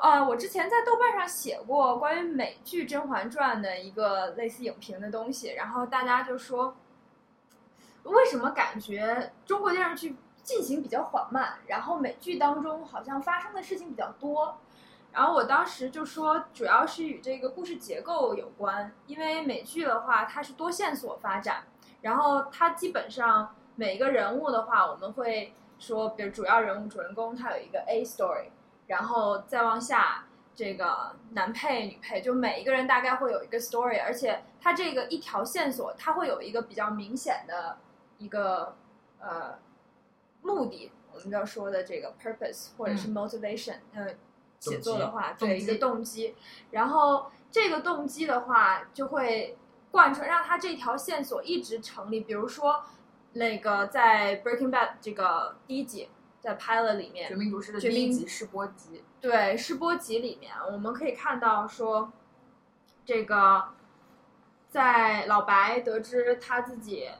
[0.00, 6.74] 呃，我之前在豆瓣上写过关于美剧《甄嬛传》的一个类似影评的东西，然后大家就说，
[8.04, 14.56] 为什么感觉中国电视剧进行比较缓慢，然后美剧当中好像发生的事情比较多？
[15.14, 21.64] 然后我当时就说，主要是与这个故事结构有关，因为美剧的话，它是多线索发展，
[22.00, 28.48] 然后它基本上每个人物的话，我们会说，比如主要人物、主人公，他有一个 A story，
[28.88, 37.78] 然后再往下，这个男配、女配，就每一个人大概会有一个 story，而且它这个一条线索，它会有一个比较明显的
[38.18, 38.74] 一个
[39.20, 39.58] 呃
[40.42, 44.14] 目的，我们要说的这个 purpose 或者是 motivation，嗯、呃，
[44.70, 46.34] 写作的话，对一个动机，
[46.70, 49.58] 然后这个动机的话就会
[49.90, 52.20] 贯穿，让他这条线索一直成立。
[52.20, 52.82] 比如说，
[53.32, 56.08] 那个在 Breaking Bad 这个第一集
[56.40, 62.12] 在 Pilot 里面，绝命毒师的第一集试播集，对试播集里面，我们可以看到说，
[63.04, 63.64] 这个
[64.70, 67.10] 在老白得知他自己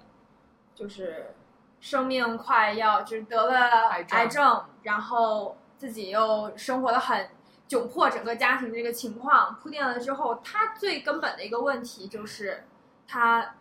[0.74, 1.34] 就是
[1.80, 7.28] 生命快要就是得了癌症癌症，然后自己又生活的很
[7.68, 12.64] 窘迫，整个家庭这个情况铺垫了之后，他最根本的一个问题就是
[13.06, 13.54] 他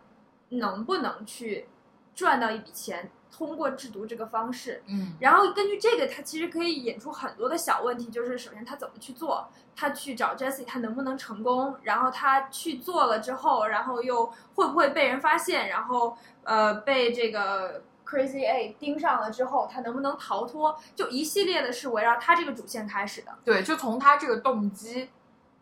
[0.50, 1.66] 能不能去
[2.14, 4.82] 赚到一笔钱，通过制毒这个方式。
[4.86, 11.76] 嗯，然后根据这个，他其实可以引出很多的小问题，就是首先他怎么去做，他去找 Jesse，他能不能成功？
[11.82, 15.68] 然后他去做了之后，然后又会不会被人发现？
[15.68, 17.82] 然后呃被这个
[18.14, 20.78] Crazy A 盯上了之后，他能不能逃脱？
[20.94, 23.36] 就一系列的是围绕他这个主线开始的。
[23.44, 25.10] 对，就从他这个动机，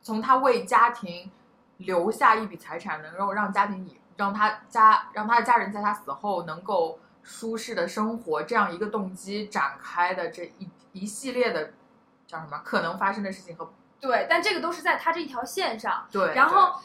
[0.03, 1.31] 从他为家庭
[1.79, 11.73] 留下一笔财产，能够让家庭以让他家让他的家人在他死后能够舒适的生活，这样一个动机展开的这一一系列的
[12.27, 16.07] 叫什么可能发生的事情和对，但这个都是在他这一条线上。
[16.11, 16.79] 对，然后，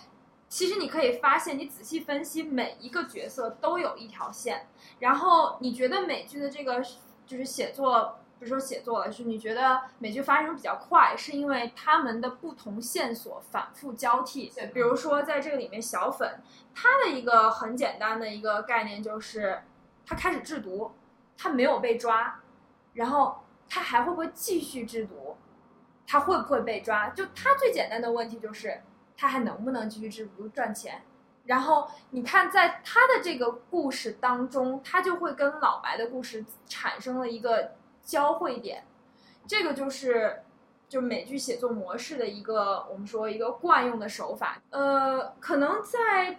[0.49, 4.67] 其实你可以发现，你仔细分析每一个角色都有一条线。
[4.99, 6.81] 然后你觉得美剧的这个
[7.25, 14.53] 就是写作，不是说写作了，是你觉得美剧发生比较快，是因为他们的不同线索反复交替。
[14.73, 16.39] 比如说在这个里面，小粉
[16.73, 19.63] 他的一个很简单的一个概念就是，
[20.05, 20.91] 他开始制毒，
[21.37, 22.39] 他没有被抓，
[22.93, 25.35] 然后他还会不会继续制毒？
[26.07, 27.09] 他会不会被抓？
[27.09, 28.81] 就他最简单的问题就是，
[29.17, 31.01] 他还能不能继续制毒赚钱？
[31.45, 37.71] 然后你看，在他的这个故事当中，他就会跟老白的故事产生了一个
[38.03, 38.83] 交汇点，
[39.47, 40.43] 这个就是
[40.89, 44.61] 就美剧写作模式的一个我们说一个惯用的手法。
[44.71, 46.37] 呃，可能在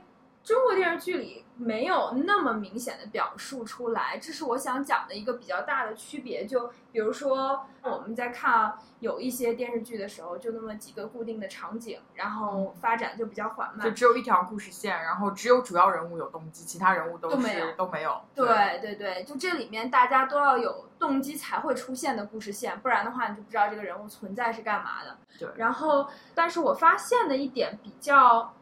[0.49, 6.47] 中国电视剧里没有那么明显的表述出来，这是我想讲的一个比较大的区别。
[6.47, 13.91] 就比如说我们在看有一些电视剧的时候，就那么几个固定的场景，然后发展就比较缓慢就。
[13.91, 18.19] 只有一条故事线，然后只有主要人物有动机，其他人物都是都没有都没有。
[18.35, 25.19] 对对对，就这里面大家都要有动机才会出现的故事线，不然的话你就不知道这个人物存在是干嘛的。
[25.39, 28.55] 对然后，但是我发现的一点比较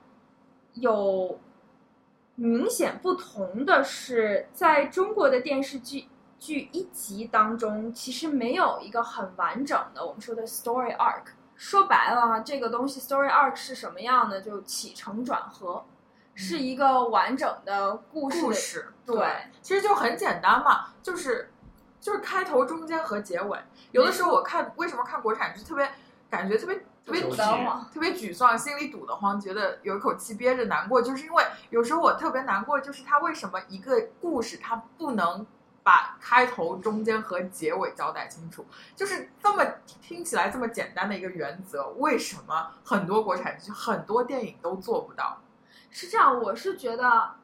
[0.74, 1.39] 有
[2.37, 6.07] 明显不同的是，在中国的电视剧
[6.39, 11.22] 剧一集当中，其实没有一个很完整的我们说的 story arc。
[11.57, 14.43] 说白了啊，这个东西 story arc 是什么样的？
[14.43, 15.82] 就起承转合，
[16.34, 19.26] 是一个完整的故事的故事对
[19.62, 21.51] 其实就很简单嘛，就是
[21.99, 23.59] 就是开头、中间和结尾。
[23.93, 25.91] 有的时候我看为什么看国产剧特别
[26.28, 35.47] 感觉特别特别沮特别沮丧，心里堵得慌，觉得有一口气憋着难过，就是因为有时候我特别难过，就是他为什么一个故事他不能。
[35.87, 39.65] 把开头、中间和结尾交代清楚，就是这么
[40.03, 45.41] 听起来这么简单的一个原则，为什么很多国产剧、很多电影都做不到？
[45.93, 47.37] 是这样，我是觉得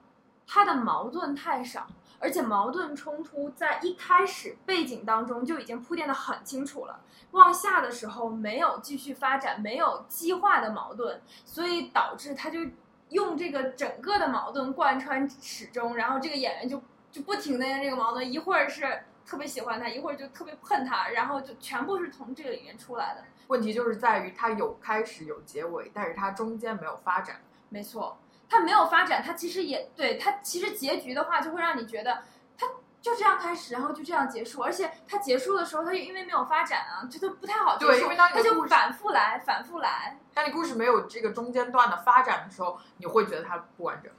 [0.45, 1.87] 他的矛盾太少，
[2.23, 7.01] 而且矛盾冲突在一开始背景当中就已经铺垫的很清楚了，
[7.33, 12.61] 往下的时候没有继续发展，没有激化的矛盾，所以导致他就
[13.09, 23.25] 用这个整个的矛盾贯穿始终，然后这个演员就就不停的这个矛盾，一会儿是特别喜欢他，一会儿就特别恨他，然后就全部是从这个里面出来的。
[23.49, 27.41] 问题就是在于它有开始有结尾，但是它中间没有发展。
[27.69, 28.17] 没错，
[28.53, 32.19] 它没有发展，它其实也对它其实结局的话，就会让你觉得
[32.59, 32.67] 它
[33.01, 44.13] 就这样开始，然后就这样结束，而且它结束的时候，它因为没有发展啊，觉得不太好结束，对因为当你它就反复来，反复来，当你故事没有这个中间段的发展的时候，你会觉得它不完整，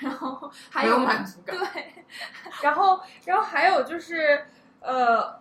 [0.00, 1.56] 然后 还没有有满足感。
[1.56, 2.04] 对，
[2.62, 4.46] 然后然后还有就是
[4.80, 5.40] 呃，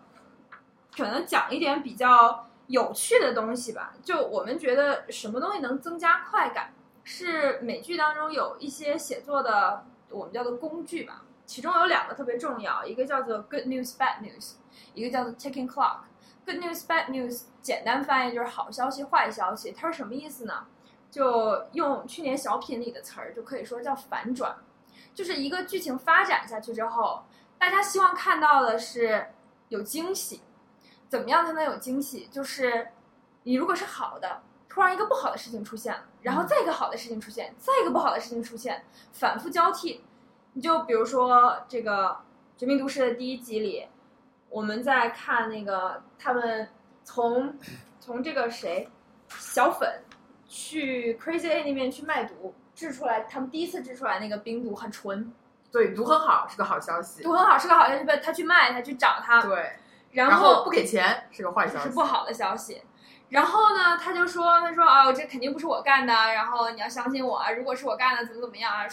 [0.95, 3.93] 可能讲一点比较有趣的东西吧。
[4.03, 6.71] 就我们觉得什么东西能增加快感，
[7.05, 11.21] 是美剧当中有一些写作的我们叫做工具吧。
[11.45, 14.55] 其中有两个特别重要，一个叫做 Good News Bad News，
[14.95, 15.99] 一个叫做 Ticking Clock。
[16.43, 20.65] Good News Bad News 简单翻译就是好消息坏消息，它是什么意思呢？
[21.11, 24.57] 就用去年小品里的词儿，就可以说叫反转。
[25.13, 27.23] 就是一个剧情发展下去之后，
[27.59, 29.27] 大家希望看到的是
[29.69, 30.41] 有惊喜。
[31.07, 32.27] 怎么样才能有惊喜？
[32.31, 32.87] 就是
[33.43, 34.41] 你如果是好的，
[34.75, 40.03] 突然一个不好的事情出现了，然后再一个好的事情出现，再一个不好的事情出现，反复交替。
[40.51, 42.17] 你就比如说这个
[42.57, 43.87] 绝命毒师》的第一集里，
[44.49, 46.67] 我们在看那个他们
[47.05, 47.57] 从
[48.01, 48.89] 从这个谁
[49.29, 50.01] 小粉
[50.45, 55.33] 去 Crazy A 那边去卖毒，制出来他们第一次制出来那个冰毒很纯，
[55.71, 57.23] 对，毒很好，是个好消息。
[57.23, 58.05] 毒很好，是个好消息。
[58.21, 59.77] 他去卖，他去找他，对，
[60.11, 62.81] 然后不给钱是个坏消息，是不好的消息。
[63.35, 68.87] 然后呢，他就说：“他说啊，这肯定不是我干的，然后你要相信我啊，如果是我干的，怎么怎么样啊？”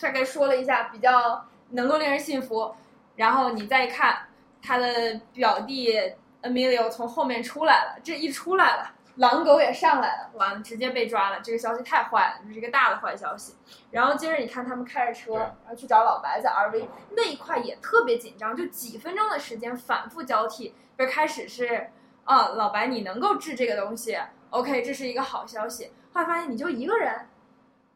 [0.00, 2.74] 大概说了一下，比较能够令人信服。
[3.14, 4.26] 然后你再一看，
[4.60, 5.94] 他的表弟
[6.42, 11.38] Emilio 从后面出来了，这一出来了，狼狗也上来了，完了直接被抓了。
[11.40, 13.54] 这个消息太坏了，这是一个大的坏消息。
[13.92, 21.92] 然后接着你看他们开着车，然后去找老白在 RV 那一块也特别紧张，就几分钟的时间反复交替，不是开始是。
[22.26, 24.18] 啊，老白，你能够治这个东西
[24.50, 25.92] ，OK，这是一个好消息。
[26.12, 27.28] 后来发现你就一个人，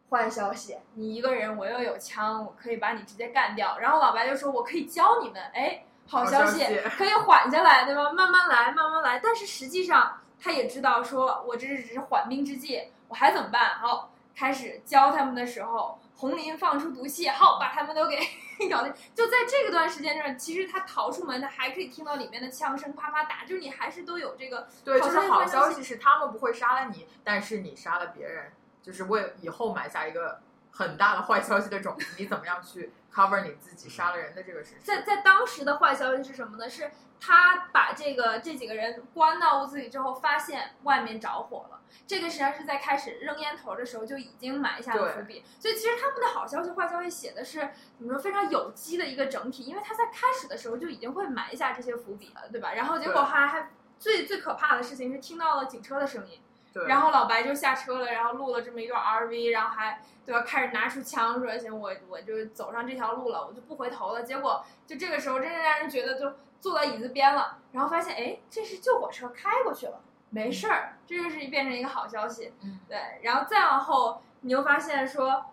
[0.09, 3.78] 坏消息，你一个人，我又有枪，我可以把你直接干掉。
[3.78, 6.64] 然后老白就说：“我可以教你们。”哎，好消息，
[6.97, 8.12] 可以缓下来，对吧？
[8.12, 9.20] 慢慢来，慢慢来。
[9.22, 13.78] 但是实际上他也知道，说我这是只是缓兵之计，我还怎么办？
[13.81, 15.99] 好，开始教他们的时候。
[16.21, 18.18] 红林放出毒气，好，把他们都给
[18.68, 18.93] 搞定。
[19.14, 24.68] 就在这个段时间上，其实他逃出门，他还可以听到里面的枪声啪啪打，就是你还是都有这个。
[24.85, 28.53] 对，就是好消息是他们不会杀了你，但是你杀了别人，
[28.83, 30.39] 就是为以后埋下一个
[30.71, 32.07] 很大的坏消息的种子。
[32.18, 34.79] 你怎么样去 cover 你自己杀了人的这个事情？
[34.83, 36.68] 在在当时的坏消息是什么呢？
[36.68, 36.91] 是
[37.21, 41.81] 他把这个这几个人关到屋子里之后，发现外面着火了。
[42.07, 47.59] 这个实际上是在开始扔烟头的时候就已经埋下了伏笔，所以其实他们的好消息、坏消息写的是
[47.99, 52.73] 怎么说非常有机的一个整体，因为他在开始的时候就已经会埋下这些伏笔了，对吧？
[52.75, 56.41] 然后结果还还最最可怕的事情是听到了警车的声音，
[56.87, 64.23] 然后老白就下车了，然后录了这么一段 RV，然后还对吧开始拿出枪说行我我就走上这条路了，我就不回头了。
[64.23, 70.01] 结果就这个时候真正让人觉得就坐到椅子边了，然后发现哎这是救火车开过去了。
[70.33, 72.53] 没事儿，这就是变成一个好消息。
[72.89, 75.47] 对，然后再往后，你又发现说，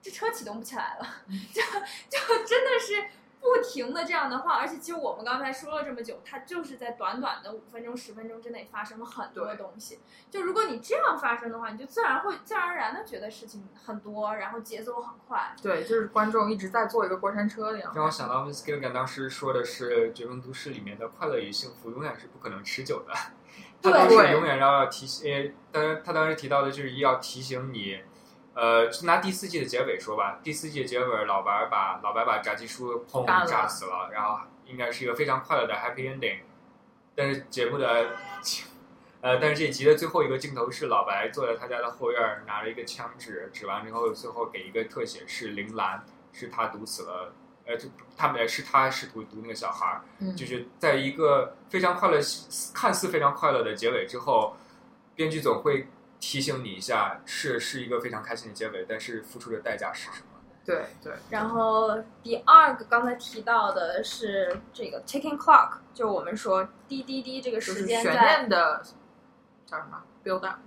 [0.00, 1.06] 这车启动不起来了，
[1.52, 1.60] 就
[2.08, 3.08] 就真的是
[3.40, 4.56] 不停的这样的话。
[4.56, 9.98] 而且其实我们刚才说了这么久，它就是在短短的五分钟、十分钟之内发生了很多东西。
[10.30, 15.54] 就如果你这样发生的话，你就自然会自然而然的觉得事情很多，然后节奏很快。
[15.62, 17.92] 对，就是观众一直在坐一个过山车一样。
[17.94, 23.14] 让我想到 Miss Gilligan 当时说的是《绝命都市》里面的快乐与幸福永远是不可能持久的。
[23.82, 27.98] 他当时永远要要提醒，当然他当时提到的就是要提醒你，
[28.60, 36.40] 呃，拿第四季的结尾说吧，第四季的结尾，老白把老白把炸鸡叔砰炸死了，然后应该是一个非常快乐的 happy ending。
[37.14, 38.10] 但是节目的，
[39.22, 46.04] 呃，但是这集的最后一个镜头是老白坐在他家的后院，拿了一个枪指，指完之后，最后给一个特写是铃兰，
[46.34, 47.32] 是他毒死了。
[47.64, 50.02] 呃，就他们是他试图毒那个小孩儿，
[50.34, 52.18] 就是在一个非常快乐、
[52.74, 54.54] 看似非常快乐的结尾之后，
[55.14, 55.86] 编剧总会
[56.20, 60.40] 提醒你一下，是是一个非常开心的结尾，但是付出的代价是什么？
[60.64, 61.14] 对对。
[61.30, 68.82] 然后第二个刚才提到的是这个 ticking clock，就是我们说滴滴滴这个时间在的
[69.66, 70.60] 叫什么 build up，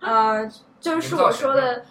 [0.00, 0.50] 呃，
[0.80, 1.84] 就是我说的。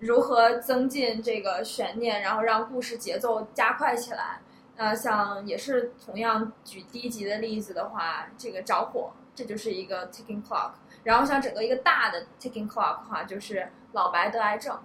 [0.00, 4.42] 如何增进这个悬念，然后让故事节奏加快起来？
[4.76, 10.72] 呃，像也是同样举第一集的例子的话，这个着火，这就是一个 ticking clock。
[11.04, 14.78] 然后像整个一个大的 ticking clock 的话，就是老白得癌症，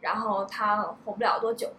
[0.00, 1.72] 然后他活不了多久。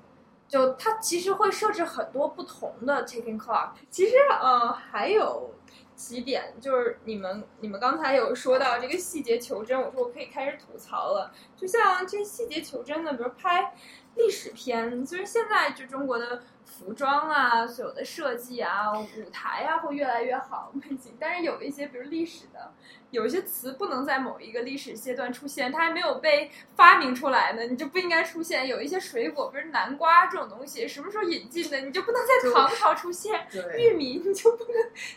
[0.48, 3.72] 就他其实会设置很多不同的 ticking clock。
[3.89, 5.52] 其实呃还有。
[5.98, 11.32] 几点就是你们你们刚才有说到这个细节求真，我说我可以开始吐槽了。
[11.56, 13.74] 就像这细节求真的，比如拍
[14.14, 22.74] 历史片，就是现在就中国的服装啊，所有的设计啊，舞台啊会越来越好背景，但是有一些比如历史的。
[23.09, 28.68] 有一些词不能在某一个历史阶段出现，它还没有被发明出来呢，你就不应该出现。
[28.68, 33.47] 有一些水果，比如南瓜这种东西，什么时候引进的，你就不能在唐朝出现。
[33.78, 34.74] 玉米你就不能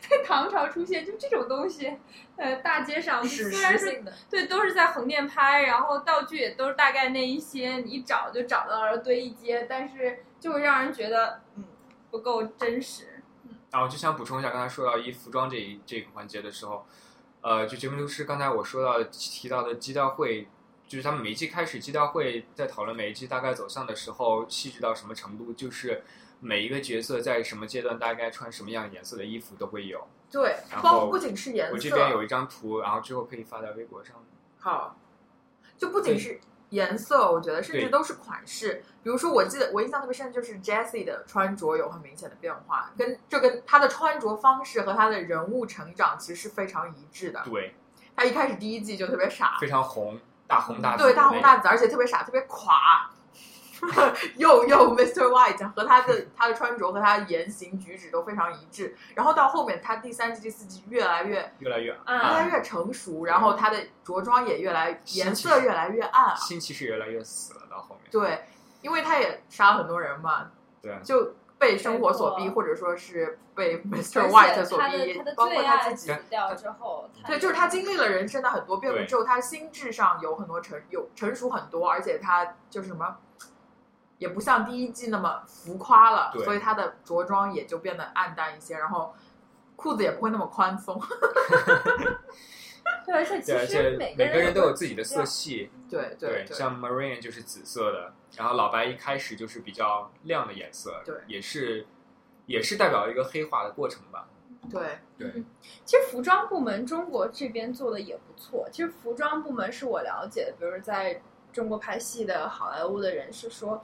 [0.08, 1.98] 在唐朝出现，就这种东西，
[2.36, 11.64] 呃，大街上虽然是对，都是在横店拍，然后道具也都是大概那一些，你一找就找到了堆一街，但是就会让人觉得嗯
[12.10, 13.22] 不够真实。
[13.44, 16.84] 嗯，然后就想补充一下，刚才说到一服装这一这个环节的时候。
[17.42, 20.46] 呃，就节目流失，刚才我说到提到的基调会，
[20.86, 26.04] 就是他们每一季开始基调会在讨论每一季大概走向的时候，细致到什么程度，就是
[26.40, 30.06] 每一个角色在什么阶段大概穿什么样颜色的衣服都会有。
[30.30, 34.14] 对，然后不仅是颜色，我这边有一张图，然后之后可以发在微博上。
[34.58, 34.98] 好，
[35.78, 36.38] 就不仅是
[36.70, 38.82] 颜色，我觉得甚至都是款式。
[39.02, 47.42] 比如说，我记得我印象特别深，就是 Jessie 的穿着有很明显的变化，跟这跟她的穿着方式和她的人物成长其实是非常一致的。
[47.44, 47.74] 对，
[48.16, 53.10] 她一开始第一季就特别傻，非常红，大红大紫，对大红大紫，而且特别傻，特别垮。
[54.36, 55.28] 又又 Mr.
[55.28, 66.34] White 和他的他的穿着和他的言行举止都非常一致，然后到后面他第三季、第四季越来越越来越越啊来越成熟，然后他的着装也越来颜色越来越暗啊。
[66.34, 68.10] 心其实越来越死了，到后面。
[68.10, 68.44] 对，
[68.82, 70.50] 因为他也杀了很多人嘛，
[70.82, 74.30] 对，就被生活所逼，或者说是被 Mr.
[74.30, 76.18] White 所逼包括他自己死。
[76.30, 83.18] 掉之后，对，就是他经历了人生的很多变故之后，他心智上有很多成有成熟很多，而且他就是什么，
[84.20, 89.14] 也不像第一季那么浮夸了，对所以他的着装也就变得暗淡一些，然后
[89.76, 91.00] 裤子也不会那么宽松。
[93.06, 101.86] 对，而且其对，而且实每个个人都有自己的的色系，对对对，像 Marine 就是紫色的，然后老白一开始就是比较亮的颜色，对也是
[102.44, 104.28] 也是代表一个黑化的过程吧。
[104.70, 105.42] 对对，
[105.86, 108.68] 其实服装部门中国这边做的也不错。
[108.70, 113.82] 其实服装部门是我了解的，比如在中国拍戏的好莱坞的人是说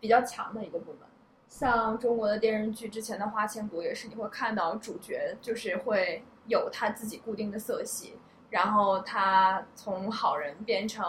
[0.00, 1.00] 比较强的一个部门。
[1.48, 8.18] 像中国的电视剧之前的《花千骨》也是，你会看到主角就是会有他自己固定的色系，
[8.50, 11.04] 然后他从好人变成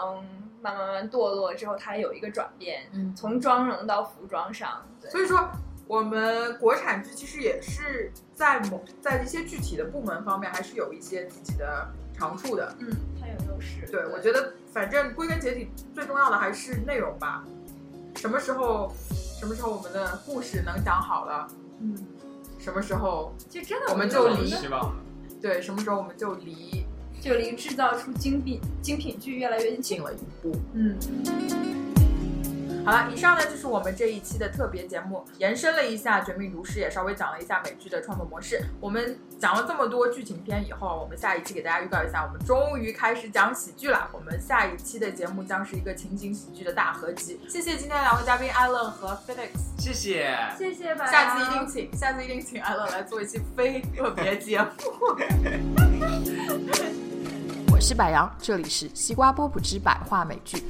[0.62, 4.86] 慢慢慢慢堕落之后，他有一个转变，嗯，从妆容到服装上。
[5.00, 5.48] 对所以说。
[5.90, 12.72] 我们国产剧其实也是在某在一些具体的部门方面，还是有一些自己的长处的。
[12.78, 12.88] 嗯，
[13.20, 13.84] 它有优势。
[13.90, 17.44] 对，我觉得反正归根结底，最重要的还是内容吧。
[18.16, 18.92] 什么时候，
[19.38, 21.48] 什么时候我们的故事能讲好了，
[21.80, 21.96] 嗯，
[22.58, 24.94] 什么时候，就真的我们就离希望
[25.40, 26.84] 对，什么时候我们就离
[27.20, 30.02] 就离制造出精品精品剧越来越近近。
[30.02, 30.54] 了一步。
[30.74, 30.96] 嗯，
[32.84, 38.60] 好了，以上呢就是我们这一期的特别节目，延伸了一下《绝命毒师》，也稍微讲了一下美剧的创作模式。
[38.80, 44.08] 我们讲了这么多剧情片以后，我们下一期给大家预告一下，我们终于开始讲喜剧了。
[44.12, 47.38] 我们下一期的节目将是一个情景喜剧的大合集。
[47.48, 50.36] 谢谢今天两位嘉宾艾伦和 Felix，谢谢。
[50.58, 51.06] 谢谢吧。
[51.06, 54.68] 下次一定请，下次一定请艾伦来做一期非特别节目。
[57.72, 60.64] 我是百杨，这里是西瓜波普之百话美剧。